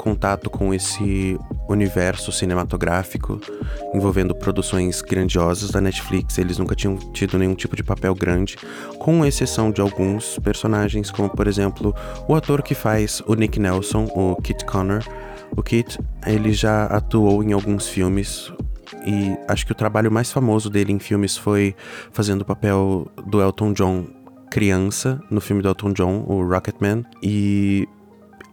contato 0.00 0.48
com 0.48 0.72
esse 0.72 1.38
universo 1.68 2.32
cinematográfico 2.32 3.38
envolvendo 3.92 4.34
produções 4.34 5.02
grandiosas 5.02 5.70
da 5.70 5.80
Netflix. 5.80 6.38
Eles 6.38 6.56
nunca 6.56 6.74
tinham 6.74 6.96
tido 7.12 7.38
nenhum 7.38 7.54
tipo 7.54 7.76
de 7.76 7.82
papel 7.82 8.14
grande, 8.14 8.56
com 8.98 9.24
exceção 9.26 9.70
de 9.70 9.82
alguns 9.82 10.38
personagens, 10.38 11.10
como 11.10 11.28
por 11.28 11.46
exemplo 11.46 11.94
o 12.26 12.34
ator 12.34 12.62
que 12.62 12.74
faz 12.74 13.22
o 13.26 13.34
Nick 13.34 13.60
Nelson, 13.60 14.04
o 14.14 14.36
Kit 14.36 14.64
Connor. 14.64 15.04
O 15.54 15.62
Kit, 15.62 15.98
ele 16.26 16.52
já 16.52 16.86
atuou 16.86 17.42
em 17.42 17.52
alguns 17.52 17.88
filmes, 17.88 18.50
e 19.06 19.36
acho 19.48 19.64
que 19.66 19.72
o 19.72 19.74
trabalho 19.74 20.10
mais 20.10 20.32
famoso 20.32 20.68
dele 20.70 20.92
em 20.92 20.98
filmes 20.98 21.36
foi 21.36 21.74
fazendo 22.12 22.42
o 22.42 22.44
papel 22.44 23.10
do 23.26 23.40
Elton 23.40 23.72
John 23.72 24.06
criança 24.50 25.22
no 25.30 25.40
filme 25.40 25.62
do 25.62 25.68
Elton 25.68 25.92
John, 25.92 26.24
o 26.26 26.44
Rocketman, 26.44 27.04
e 27.22 27.86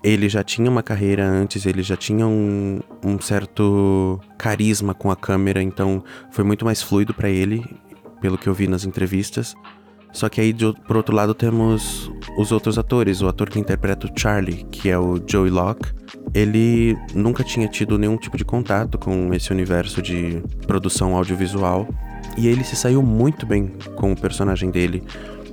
ele 0.03 0.29
já 0.29 0.44
tinha 0.44 0.70
uma 0.70 0.84
carreira 0.84 1.27
antes, 1.27 1.65
ele 1.65 1.82
já 1.82 1.98
tinha 1.98 2.27
um, 2.27 2.79
um 3.03 3.20
certo 3.20 4.20
carisma 4.38 4.94
com 4.94 5.10
a 5.10 5.15
câmera, 5.15 5.62
então 5.62 6.03
foi 6.32 6.44
muito 6.44 6.63
mais 6.63 6.82
fluido 6.82 7.13
para 7.13 7.29
ele, 7.29 7.65
pelo 8.22 8.38
que 8.38 8.48
eu 8.48 8.53
vi 8.53 8.67
nas 8.67 8.86
entrevistas. 8.86 9.56
Só 10.13 10.29
que 10.29 10.39
aí, 10.39 10.53
de, 10.53 10.72
por 10.88 10.96
outro 10.96 11.15
lado, 11.15 11.34
temos 11.34 12.12
os 12.38 12.51
outros 12.51 12.77
atores. 12.79 13.22
O 13.22 13.27
ator 13.27 13.50
que 13.50 13.60
interpreta 13.60 14.08
o 14.08 14.20
Charlie, 14.20 14.63
que 14.72 14.89
é 14.89 14.98
o 14.98 15.22
Joey 15.27 15.51
Locke, 15.51 15.91
ele 16.34 16.98
nunca 17.13 17.43
tinha 17.43 17.67
tido 17.67 17.98
nenhum 17.98 18.17
tipo 18.17 18.38
de 18.38 18.46
contato 18.46 18.98
com 18.98 19.34
esse 19.34 19.51
universo 19.51 20.01
de 20.01 20.41
produção 20.65 21.15
audiovisual. 21.15 21.88
E 22.38 22.48
ele 22.48 22.63
se 22.63 22.75
saiu 22.75 23.01
muito 23.01 23.46
bem 23.46 23.67
com 23.96 24.12
o 24.12 24.15
personagem 24.19 24.69
dele. 24.69 25.03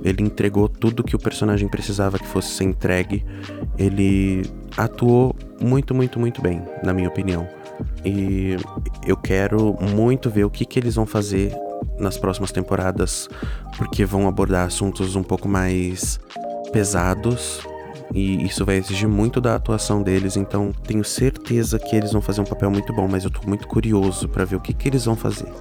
Ele 0.03 0.21
entregou 0.21 0.67
tudo 0.67 1.03
que 1.03 1.15
o 1.15 1.19
personagem 1.19 1.67
precisava 1.67 2.19
que 2.19 2.27
fosse 2.27 2.49
ser 2.49 2.65
entregue. 2.65 3.25
Ele 3.77 4.43
atuou 4.77 5.35
muito, 5.59 5.95
muito, 5.95 6.19
muito 6.19 6.41
bem, 6.41 6.61
na 6.83 6.93
minha 6.93 7.07
opinião. 7.07 7.47
E 8.03 8.55
eu 9.05 9.17
quero 9.17 9.75
muito 9.81 10.29
ver 10.29 10.43
o 10.43 10.49
que, 10.49 10.65
que 10.65 10.77
eles 10.77 10.95
vão 10.95 11.05
fazer 11.05 11.51
nas 11.99 12.17
próximas 12.17 12.51
temporadas, 12.51 13.29
porque 13.77 14.05
vão 14.05 14.27
abordar 14.27 14.67
assuntos 14.67 15.15
um 15.15 15.23
pouco 15.23 15.47
mais 15.47 16.19
pesados 16.71 17.65
e 18.13 18.45
isso 18.45 18.65
vai 18.65 18.77
exigir 18.77 19.07
muito 19.07 19.41
da 19.41 19.55
atuação 19.55 20.01
deles, 20.01 20.37
então 20.37 20.71
tenho 20.85 21.03
certeza 21.03 21.79
que 21.79 21.95
eles 21.95 22.11
vão 22.11 22.21
fazer 22.21 22.41
um 22.41 22.45
papel 22.45 22.69
muito 22.69 22.93
bom, 22.93 23.07
mas 23.07 23.23
eu 23.23 23.29
tô 23.29 23.47
muito 23.47 23.67
curioso 23.67 24.27
para 24.29 24.45
ver 24.45 24.55
o 24.55 24.59
que, 24.59 24.73
que 24.73 24.87
eles 24.87 25.05
vão 25.05 25.15
fazer. 25.15 25.51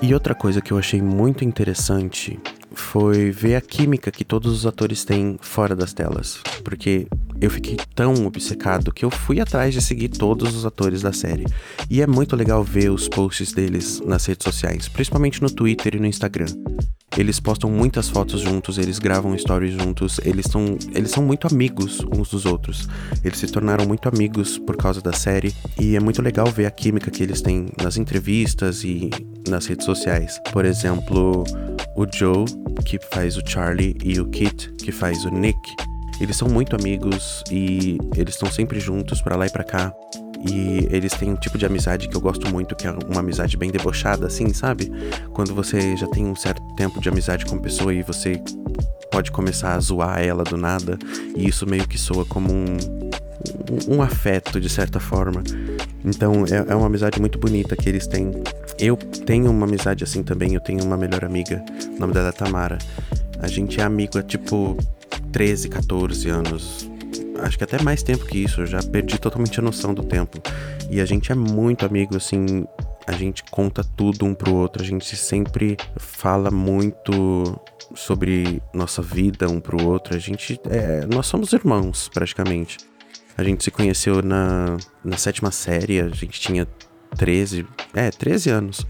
E 0.00 0.14
outra 0.14 0.34
coisa 0.34 0.60
que 0.60 0.72
eu 0.72 0.78
achei 0.78 1.02
muito 1.02 1.44
interessante 1.44 2.38
foi 2.72 3.30
ver 3.30 3.56
a 3.56 3.60
química 3.60 4.10
que 4.10 4.24
todos 4.24 4.52
os 4.52 4.66
atores 4.66 5.04
têm 5.04 5.36
fora 5.40 5.74
das 5.74 5.92
telas, 5.92 6.40
porque 6.62 7.08
eu 7.40 7.50
fiquei 7.50 7.76
tão 7.94 8.26
obcecado 8.26 8.92
que 8.92 9.04
eu 9.04 9.10
fui 9.10 9.40
atrás 9.40 9.72
de 9.72 9.80
seguir 9.80 10.08
todos 10.08 10.54
os 10.54 10.66
atores 10.66 11.02
da 11.02 11.12
série. 11.12 11.46
E 11.88 12.02
é 12.02 12.06
muito 12.06 12.34
legal 12.34 12.62
ver 12.64 12.90
os 12.90 13.08
posts 13.08 13.52
deles 13.52 14.00
nas 14.04 14.26
redes 14.26 14.44
sociais, 14.44 14.88
principalmente 14.88 15.40
no 15.42 15.50
Twitter 15.50 15.94
e 15.94 16.00
no 16.00 16.06
Instagram. 16.06 16.46
Eles 17.16 17.40
postam 17.40 17.70
muitas 17.70 18.08
fotos 18.08 18.42
juntos, 18.42 18.78
eles 18.78 18.98
gravam 18.98 19.36
stories 19.36 19.74
juntos, 19.74 20.20
eles 20.24 20.46
são, 20.46 20.78
eles 20.94 21.10
são 21.10 21.24
muito 21.24 21.46
amigos 21.46 22.00
uns 22.12 22.30
dos 22.30 22.44
outros. 22.44 22.88
Eles 23.24 23.38
se 23.38 23.46
tornaram 23.48 23.86
muito 23.86 24.08
amigos 24.08 24.58
por 24.58 24.76
causa 24.76 25.00
da 25.00 25.12
série 25.12 25.52
e 25.80 25.96
é 25.96 26.00
muito 26.00 26.22
legal 26.22 26.46
ver 26.46 26.66
a 26.66 26.70
química 26.70 27.10
que 27.10 27.22
eles 27.22 27.40
têm 27.40 27.66
nas 27.82 27.96
entrevistas 27.96 28.84
e 28.84 29.10
nas 29.48 29.66
redes 29.66 29.86
sociais. 29.86 30.38
Por 30.52 30.64
exemplo, 30.64 31.44
o 31.96 32.06
Joe, 32.14 32.44
que 32.84 32.98
faz 33.12 33.36
o 33.36 33.42
Charlie, 33.44 33.96
e 34.04 34.20
o 34.20 34.26
Kit, 34.28 34.70
que 34.74 34.92
faz 34.92 35.24
o 35.24 35.30
Nick. 35.30 35.58
Eles 36.20 36.36
são 36.36 36.48
muito 36.48 36.74
amigos 36.74 37.42
e 37.50 37.98
eles 38.16 38.34
estão 38.34 38.50
sempre 38.50 38.80
juntos 38.80 39.20
para 39.22 39.36
lá 39.36 39.46
e 39.46 39.50
para 39.50 39.64
cá. 39.64 39.92
E 40.48 40.86
eles 40.90 41.12
têm 41.12 41.30
um 41.30 41.36
tipo 41.36 41.58
de 41.58 41.66
amizade 41.66 42.08
que 42.08 42.16
eu 42.16 42.20
gosto 42.20 42.48
muito, 42.48 42.76
que 42.76 42.86
é 42.86 42.90
uma 42.90 43.20
amizade 43.20 43.56
bem 43.56 43.70
debochada, 43.70 44.26
assim, 44.26 44.52
sabe? 44.52 44.90
Quando 45.32 45.54
você 45.54 45.96
já 45.96 46.06
tem 46.06 46.24
um 46.24 46.36
certo 46.36 46.62
tempo 46.76 47.00
de 47.00 47.08
amizade 47.08 47.44
com 47.44 47.56
a 47.56 47.60
pessoa 47.60 47.92
e 47.92 48.02
você 48.02 48.40
pode 49.10 49.32
começar 49.32 49.74
a 49.74 49.80
zoar 49.80 50.20
ela 50.20 50.44
do 50.44 50.56
nada, 50.56 50.96
e 51.34 51.48
isso 51.48 51.66
meio 51.66 51.88
que 51.88 51.98
soa 51.98 52.24
como 52.24 52.52
um, 52.52 52.76
um, 53.90 53.96
um 53.96 54.02
afeto, 54.02 54.60
de 54.60 54.68
certa 54.68 55.00
forma. 55.00 55.42
Então 56.04 56.44
é, 56.46 56.72
é 56.72 56.74
uma 56.74 56.86
amizade 56.86 57.20
muito 57.20 57.38
bonita 57.38 57.74
que 57.74 57.88
eles 57.88 58.06
têm. 58.06 58.30
Eu 58.78 58.96
tenho 58.96 59.50
uma 59.50 59.66
amizade 59.66 60.04
assim 60.04 60.22
também, 60.22 60.54
eu 60.54 60.60
tenho 60.60 60.84
uma 60.84 60.96
melhor 60.96 61.24
amiga, 61.24 61.64
o 61.96 61.98
nome 61.98 62.12
dela 62.12 62.28
é 62.28 62.32
Tamara. 62.32 62.78
A 63.40 63.48
gente 63.48 63.80
é 63.80 63.84
amigo 63.84 64.18
há 64.18 64.22
tipo 64.22 64.76
13, 65.32 65.68
14 65.68 66.28
anos 66.28 66.88
acho 67.40 67.56
que 67.56 67.64
até 67.64 67.80
mais 67.82 68.02
tempo 68.02 68.24
que 68.26 68.38
isso, 68.38 68.62
eu 68.62 68.66
já 68.66 68.82
perdi 68.82 69.18
totalmente 69.18 69.58
a 69.58 69.62
noção 69.62 69.94
do 69.94 70.02
tempo. 70.02 70.40
E 70.90 71.00
a 71.00 71.04
gente 71.04 71.30
é 71.30 71.34
muito 71.34 71.86
amigo, 71.86 72.16
assim, 72.16 72.66
a 73.06 73.12
gente 73.12 73.42
conta 73.50 73.82
tudo 73.82 74.24
um 74.24 74.34
pro 74.34 74.54
outro, 74.54 74.82
a 74.82 74.84
gente 74.84 75.16
sempre 75.16 75.76
fala 75.96 76.50
muito 76.50 77.58
sobre 77.94 78.62
nossa 78.72 79.02
vida 79.02 79.48
um 79.48 79.60
pro 79.60 79.82
outro. 79.84 80.14
A 80.14 80.18
gente 80.18 80.60
é, 80.68 81.06
nós 81.06 81.26
somos 81.26 81.52
irmãos, 81.52 82.08
praticamente. 82.12 82.78
A 83.36 83.44
gente 83.44 83.62
se 83.62 83.70
conheceu 83.70 84.20
na, 84.20 84.76
na 85.04 85.16
sétima 85.16 85.50
série, 85.50 86.00
a 86.00 86.08
gente 86.08 86.40
tinha 86.40 86.66
13, 87.16 87.66
é, 87.94 88.10
13 88.10 88.50
anos. 88.50 88.86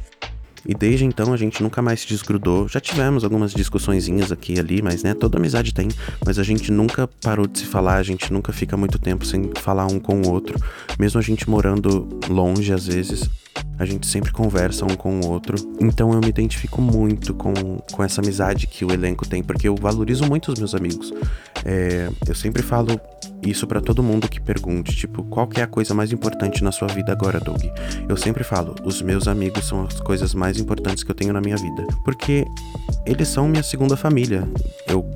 E 0.67 0.75
desde 0.75 1.05
então 1.05 1.33
a 1.33 1.37
gente 1.37 1.63
nunca 1.63 1.81
mais 1.81 2.01
se 2.01 2.09
desgrudou. 2.09 2.69
Já 2.69 2.81
tivemos 2.81 3.25
algumas 3.25 3.53
discussõezinhas 3.53 4.33
aqui 4.33 4.55
e 4.55 4.59
ali, 4.59 4.83
mas 4.83 5.03
né, 5.03 5.15
toda 5.15 5.39
amizade 5.39 5.73
tem. 5.73 5.89
Mas 6.25 6.39
a 6.39 6.43
gente 6.43 6.71
nunca 6.71 7.07
parou 7.07 7.47
de 7.47 7.61
se 7.61 7.67
falar, 7.67 7.97
a 7.97 8.03
gente 8.03 8.33
nunca 8.33 8.53
fica 8.53 8.77
muito 8.77 8.99
tempo 8.99 9.25
sem 9.25 9.51
falar 9.57 9.87
um 9.87 9.99
com 9.99 10.23
o 10.23 10.31
outro. 10.31 10.59
Mesmo 10.99 11.19
a 11.19 11.23
gente 11.23 11.49
morando 11.49 12.09
longe 12.29 12.73
às 12.73 12.87
vezes, 12.87 13.29
a 13.79 13.85
gente 13.85 14.07
sempre 14.07 14.33
conversa 14.33 14.85
um 14.85 14.97
com 14.97 15.21
o 15.21 15.27
outro. 15.29 15.57
Então 15.81 16.13
eu 16.13 16.21
me 16.21 16.29
identifico 16.29 16.81
muito 16.81 17.33
com, 17.35 17.53
com 17.93 18.03
essa 18.03 18.21
amizade 18.21 18.67
que 18.67 18.85
o 18.85 18.93
elenco 18.93 19.27
tem, 19.27 19.43
porque 19.43 19.69
eu 19.69 19.77
valorizo 19.77 20.25
muito 20.27 20.53
os 20.53 20.59
meus 20.59 20.75
amigos. 20.75 21.13
É, 21.65 22.09
eu 22.27 22.35
sempre 22.35 22.63
falo 22.63 23.01
isso 23.43 23.67
para 23.67 23.81
todo 23.81 24.03
mundo 24.03 24.29
que 24.29 24.41
pergunte, 24.41 24.95
tipo, 24.97 25.23
qual 25.25 25.49
é 25.55 25.63
a 25.63 25.67
coisa 25.67 25.95
mais 25.95 26.13
importante 26.13 26.65
na 26.65 26.73
sua 26.73 26.89
vida 26.89 27.13
agora, 27.13 27.39
Doug? 27.39 27.63
Eu 28.09 28.17
sempre 28.17 28.43
falo, 28.43 28.75
os 28.85 29.01
meus 29.01 29.29
amigos 29.29 29.67
são 29.67 29.87
as 29.87 30.01
coisas 30.01 30.35
mais 30.35 30.59
importantes 30.59 31.05
que 31.05 31.11
eu 31.11 31.15
tenho 31.15 31.33
na 31.33 31.41
minha 31.41 31.57
vida, 31.57 31.87
porque 32.05 32.45
eles 33.07 33.29
são 33.29 33.49
minha 33.49 33.63
segunda 33.63 33.97
família. 33.97 34.49
Eu 34.87 35.09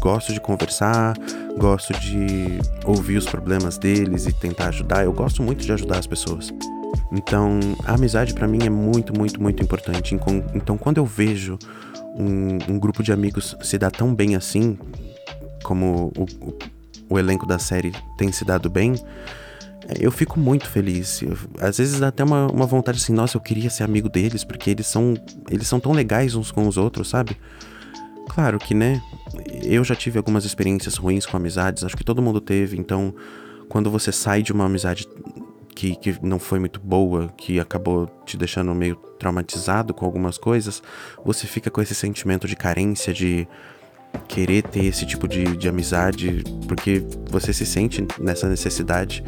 gosto 0.00 0.32
de 0.32 0.40
conversar, 0.40 1.16
gosto 1.58 1.92
de 2.00 2.58
ouvir 2.84 3.16
os 3.16 3.26
problemas 3.26 3.78
deles 3.78 4.26
e 4.26 4.32
tentar 4.32 4.68
ajudar. 4.68 5.04
Eu 5.04 5.12
gosto 5.12 5.42
muito 5.42 5.64
de 5.64 5.72
ajudar 5.72 5.98
as 5.98 6.06
pessoas. 6.06 6.52
Então, 7.12 7.60
a 7.84 7.94
amizade 7.94 8.34
para 8.34 8.46
mim 8.46 8.64
é 8.64 8.70
muito, 8.70 9.16
muito, 9.16 9.40
muito 9.40 9.62
importante. 9.62 10.14
Então, 10.54 10.76
quando 10.76 10.98
eu 10.98 11.06
vejo 11.06 11.58
um, 12.16 12.72
um, 12.72 12.78
grupo 12.78 13.02
de 13.02 13.12
amigos 13.12 13.56
se 13.62 13.78
dar 13.78 13.90
tão 13.90 14.14
bem 14.14 14.36
assim, 14.36 14.78
como 15.62 16.12
o, 16.16 16.24
o, 16.46 16.58
o 17.10 17.18
elenco 17.18 17.46
da 17.46 17.58
série 17.58 17.92
tem 18.16 18.32
se 18.32 18.44
dado 18.44 18.68
bem, 18.68 18.94
eu 20.00 20.10
fico 20.10 20.38
muito 20.38 20.68
feliz. 20.68 21.22
Eu, 21.22 21.36
às 21.60 21.78
vezes 21.78 22.00
dá 22.00 22.08
até 22.08 22.24
uma, 22.24 22.46
uma 22.50 22.66
vontade 22.66 22.98
assim, 22.98 23.12
nossa, 23.12 23.36
eu 23.36 23.40
queria 23.40 23.70
ser 23.70 23.84
amigo 23.84 24.08
deles, 24.08 24.42
porque 24.44 24.70
eles 24.70 24.86
são, 24.86 25.14
eles 25.50 25.68
são 25.68 25.78
tão 25.78 25.92
legais 25.92 26.34
uns 26.34 26.50
com 26.50 26.66
os 26.66 26.76
outros, 26.76 27.08
sabe? 27.08 27.36
Claro 28.28 28.58
que, 28.58 28.74
né? 28.74 29.00
Eu 29.62 29.84
já 29.84 29.94
tive 29.94 30.18
algumas 30.18 30.44
experiências 30.44 30.96
ruins 30.96 31.26
com 31.26 31.36
amizades, 31.36 31.84
acho 31.84 31.96
que 31.96 32.04
todo 32.04 32.22
mundo 32.22 32.40
teve, 32.40 32.76
então 32.76 33.14
quando 33.68 33.90
você 33.90 34.12
sai 34.12 34.42
de 34.42 34.52
uma 34.52 34.66
amizade 34.66 35.06
que, 35.76 35.94
que 35.94 36.18
não 36.22 36.38
foi 36.38 36.58
muito 36.58 36.80
boa, 36.80 37.28
que 37.36 37.60
acabou 37.60 38.06
te 38.24 38.36
deixando 38.38 38.74
meio 38.74 38.96
traumatizado 39.18 39.92
com 39.92 40.06
algumas 40.06 40.38
coisas, 40.38 40.82
você 41.22 41.46
fica 41.46 41.70
com 41.70 41.82
esse 41.82 41.94
sentimento 41.94 42.48
de 42.48 42.56
carência, 42.56 43.12
de 43.12 43.46
querer 44.26 44.62
ter 44.62 44.86
esse 44.86 45.04
tipo 45.04 45.28
de, 45.28 45.54
de 45.54 45.68
amizade, 45.68 46.42
porque 46.66 47.04
você 47.30 47.52
se 47.52 47.66
sente 47.66 48.04
nessa 48.18 48.48
necessidade 48.48 49.22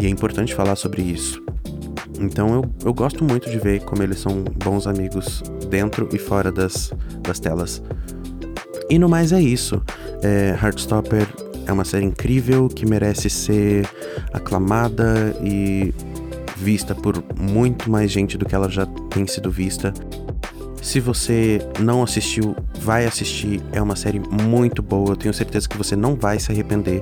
e 0.00 0.06
é 0.06 0.08
importante 0.08 0.54
falar 0.54 0.74
sobre 0.74 1.02
isso. 1.02 1.44
Então 2.18 2.54
eu, 2.54 2.64
eu 2.86 2.94
gosto 2.94 3.22
muito 3.22 3.50
de 3.50 3.58
ver 3.58 3.84
como 3.84 4.02
eles 4.02 4.20
são 4.20 4.42
bons 4.64 4.86
amigos 4.86 5.42
dentro 5.68 6.08
e 6.14 6.18
fora 6.18 6.50
das, 6.50 6.90
das 7.20 7.38
telas. 7.38 7.82
E 8.88 8.98
no 8.98 9.06
mais 9.06 9.32
é 9.32 9.40
isso. 9.40 9.82
É, 10.22 10.56
Heartstopper 10.60 11.28
é 11.68 11.72
uma 11.72 11.84
série 11.84 12.06
incrível 12.06 12.66
que 12.66 12.86
merece 12.86 13.28
ser 13.28 13.86
aclamada 14.32 15.36
e 15.42 15.94
vista 16.56 16.94
por 16.94 17.22
muito 17.38 17.90
mais 17.90 18.10
gente 18.10 18.38
do 18.38 18.46
que 18.46 18.54
ela 18.54 18.70
já 18.70 18.86
tem 19.10 19.26
sido 19.26 19.50
vista. 19.50 19.92
Se 20.80 20.98
você 20.98 21.60
não 21.78 22.02
assistiu, 22.02 22.56
vai 22.80 23.04
assistir. 23.04 23.60
É 23.72 23.82
uma 23.82 23.96
série 23.96 24.18
muito 24.18 24.82
boa. 24.82 25.10
Eu 25.10 25.16
tenho 25.16 25.34
certeza 25.34 25.68
que 25.68 25.76
você 25.76 25.94
não 25.94 26.16
vai 26.16 26.40
se 26.40 26.50
arrepender. 26.50 27.00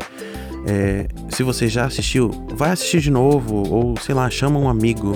É, 0.67 1.07
se 1.31 1.45
você 1.45 1.69
já 1.69 1.87
assistiu, 1.87 2.31
vai 2.55 2.71
assistir 2.71 3.01
de 3.01 3.11
novo. 3.11 3.69
Ou 3.73 3.97
sei 4.01 4.15
lá, 4.15 4.29
chama 4.29 4.59
um 4.59 4.69
amigo 4.69 5.13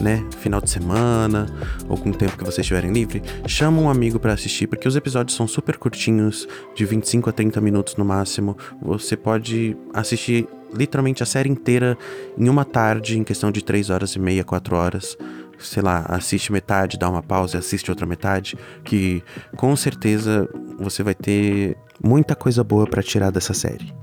né, 0.00 0.24
final 0.38 0.60
de 0.60 0.70
semana 0.70 1.46
ou 1.88 1.96
com 1.96 2.10
o 2.10 2.14
tempo 2.14 2.36
que 2.36 2.44
vocês 2.44 2.58
estiverem 2.58 2.92
livre, 2.92 3.22
chama 3.46 3.80
um 3.80 3.88
amigo 3.88 4.18
para 4.18 4.32
assistir, 4.32 4.66
porque 4.66 4.88
os 4.88 4.96
episódios 4.96 5.36
são 5.36 5.46
super 5.46 5.76
curtinhos, 5.76 6.48
de 6.74 6.84
25 6.84 7.30
a 7.30 7.32
30 7.32 7.60
minutos 7.60 7.96
no 7.96 8.04
máximo. 8.04 8.56
Você 8.80 9.16
pode 9.16 9.76
assistir 9.92 10.48
literalmente 10.74 11.22
a 11.22 11.26
série 11.26 11.50
inteira 11.50 11.96
em 12.36 12.48
uma 12.48 12.64
tarde, 12.64 13.18
em 13.18 13.24
questão 13.24 13.50
de 13.50 13.62
3 13.62 13.90
horas 13.90 14.14
e 14.14 14.18
meia, 14.18 14.44
4 14.44 14.76
horas. 14.76 15.16
Sei 15.58 15.82
lá, 15.82 16.04
assiste 16.08 16.50
metade, 16.50 16.98
dá 16.98 17.08
uma 17.08 17.22
pausa 17.22 17.56
e 17.56 17.58
assiste 17.58 17.88
outra 17.88 18.04
metade, 18.04 18.56
que 18.84 19.22
com 19.56 19.76
certeza 19.76 20.48
você 20.78 21.04
vai 21.04 21.14
ter 21.14 21.76
muita 22.02 22.34
coisa 22.34 22.64
boa 22.64 22.86
para 22.86 23.02
tirar 23.02 23.30
dessa 23.30 23.54
série. 23.54 24.01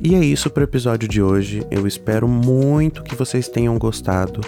E 0.00 0.14
é 0.14 0.24
isso 0.24 0.48
para 0.48 0.60
o 0.60 0.64
episódio 0.64 1.08
de 1.08 1.20
hoje. 1.20 1.66
Eu 1.70 1.86
espero 1.86 2.28
muito 2.28 3.02
que 3.02 3.16
vocês 3.16 3.48
tenham 3.48 3.76
gostado, 3.78 4.40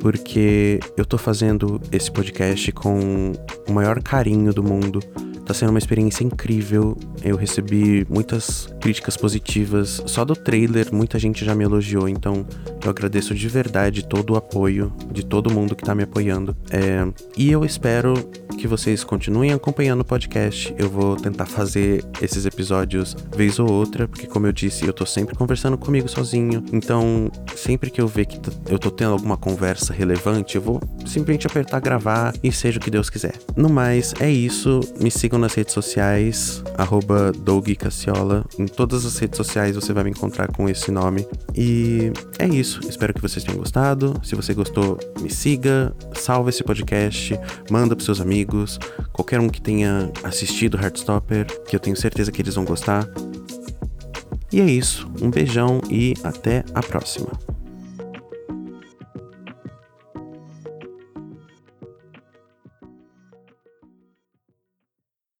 porque 0.00 0.80
eu 0.96 1.04
tô 1.04 1.18
fazendo 1.18 1.78
esse 1.92 2.10
podcast 2.10 2.72
com 2.72 3.32
o 3.68 3.72
maior 3.72 4.02
carinho 4.02 4.52
do 4.52 4.62
mundo. 4.62 5.00
Tá 5.44 5.52
sendo 5.52 5.68
uma 5.68 5.78
experiência 5.78 6.24
incrível. 6.24 6.96
Eu 7.22 7.36
recebi 7.36 8.06
muitas 8.08 8.66
críticas 8.80 9.14
positivas. 9.14 10.02
Só 10.06 10.24
do 10.24 10.34
trailer, 10.34 10.88
muita 10.90 11.18
gente 11.18 11.44
já 11.44 11.54
me 11.54 11.64
elogiou. 11.64 12.08
Então, 12.08 12.46
eu 12.82 12.90
agradeço 12.90 13.34
de 13.34 13.46
verdade 13.46 14.06
todo 14.06 14.32
o 14.32 14.36
apoio 14.36 14.90
de 15.12 15.22
todo 15.22 15.52
mundo 15.52 15.76
que 15.76 15.84
tá 15.84 15.94
me 15.94 16.02
apoiando. 16.02 16.56
É, 16.70 17.06
e 17.36 17.52
eu 17.52 17.62
espero 17.62 18.14
que 18.56 18.66
vocês 18.66 19.04
continuem 19.04 19.52
acompanhando 19.52 20.00
o 20.00 20.04
podcast. 20.04 20.74
Eu 20.78 20.88
vou 20.88 21.16
tentar 21.16 21.46
fazer 21.46 22.04
esses 22.20 22.46
episódios 22.46 23.16
vez 23.36 23.58
ou 23.58 23.70
outra, 23.70 24.08
porque 24.08 24.26
como 24.26 24.46
eu 24.46 24.52
disse, 24.52 24.86
eu 24.86 24.92
tô 24.92 25.04
sempre 25.06 25.34
conversando 25.34 25.76
comigo 25.76 26.08
sozinho. 26.08 26.64
Então, 26.72 27.30
sempre 27.56 27.90
que 27.90 28.00
eu 28.00 28.08
ver 28.08 28.26
que 28.26 28.40
eu 28.68 28.78
tô 28.78 28.90
tendo 28.90 29.12
alguma 29.12 29.36
conversa 29.36 29.92
relevante, 29.92 30.56
eu 30.56 30.62
vou 30.62 30.80
simplesmente 31.06 31.46
apertar 31.46 31.80
gravar 31.80 32.34
e 32.42 32.50
seja 32.50 32.78
o 32.78 32.80
que 32.80 32.90
Deus 32.90 33.10
quiser. 33.10 33.34
No 33.56 33.68
mais, 33.68 34.14
é 34.20 34.30
isso. 34.30 34.80
Me 35.00 35.10
sigam 35.10 35.38
nas 35.38 35.54
redes 35.54 35.74
sociais, 35.74 36.62
arroba 36.76 37.32
Cassiola. 37.78 38.44
Em 38.58 38.66
todas 38.66 39.04
as 39.04 39.18
redes 39.18 39.36
sociais 39.36 39.74
você 39.76 39.92
vai 39.92 40.04
me 40.04 40.10
encontrar 40.10 40.48
com 40.52 40.68
esse 40.68 40.90
nome. 40.90 41.26
E 41.54 42.12
é 42.38 42.46
isso. 42.46 42.80
Espero 42.88 43.14
que 43.14 43.20
vocês 43.20 43.44
tenham 43.44 43.58
gostado. 43.58 44.14
Se 44.22 44.34
você 44.34 44.54
gostou, 44.54 44.98
me 45.20 45.30
siga, 45.30 45.94
salva 46.14 46.50
esse 46.50 46.62
podcast, 46.62 47.38
manda 47.70 47.94
pros 47.94 48.04
seus 48.04 48.20
amigos, 48.44 48.78
qualquer 49.12 49.40
um 49.40 49.48
que 49.48 49.60
tenha 49.60 50.12
assistido 50.22 50.76
Heartstopper, 50.76 51.46
que 51.64 51.74
eu 51.74 51.80
tenho 51.80 51.96
certeza 51.96 52.30
que 52.30 52.42
eles 52.42 52.54
vão 52.54 52.64
gostar. 52.64 53.08
E 54.52 54.60
é 54.60 54.64
isso. 54.64 55.10
Um 55.20 55.30
beijão 55.30 55.80
e 55.90 56.14
até 56.22 56.62
a 56.74 56.82
próxima. 56.82 57.32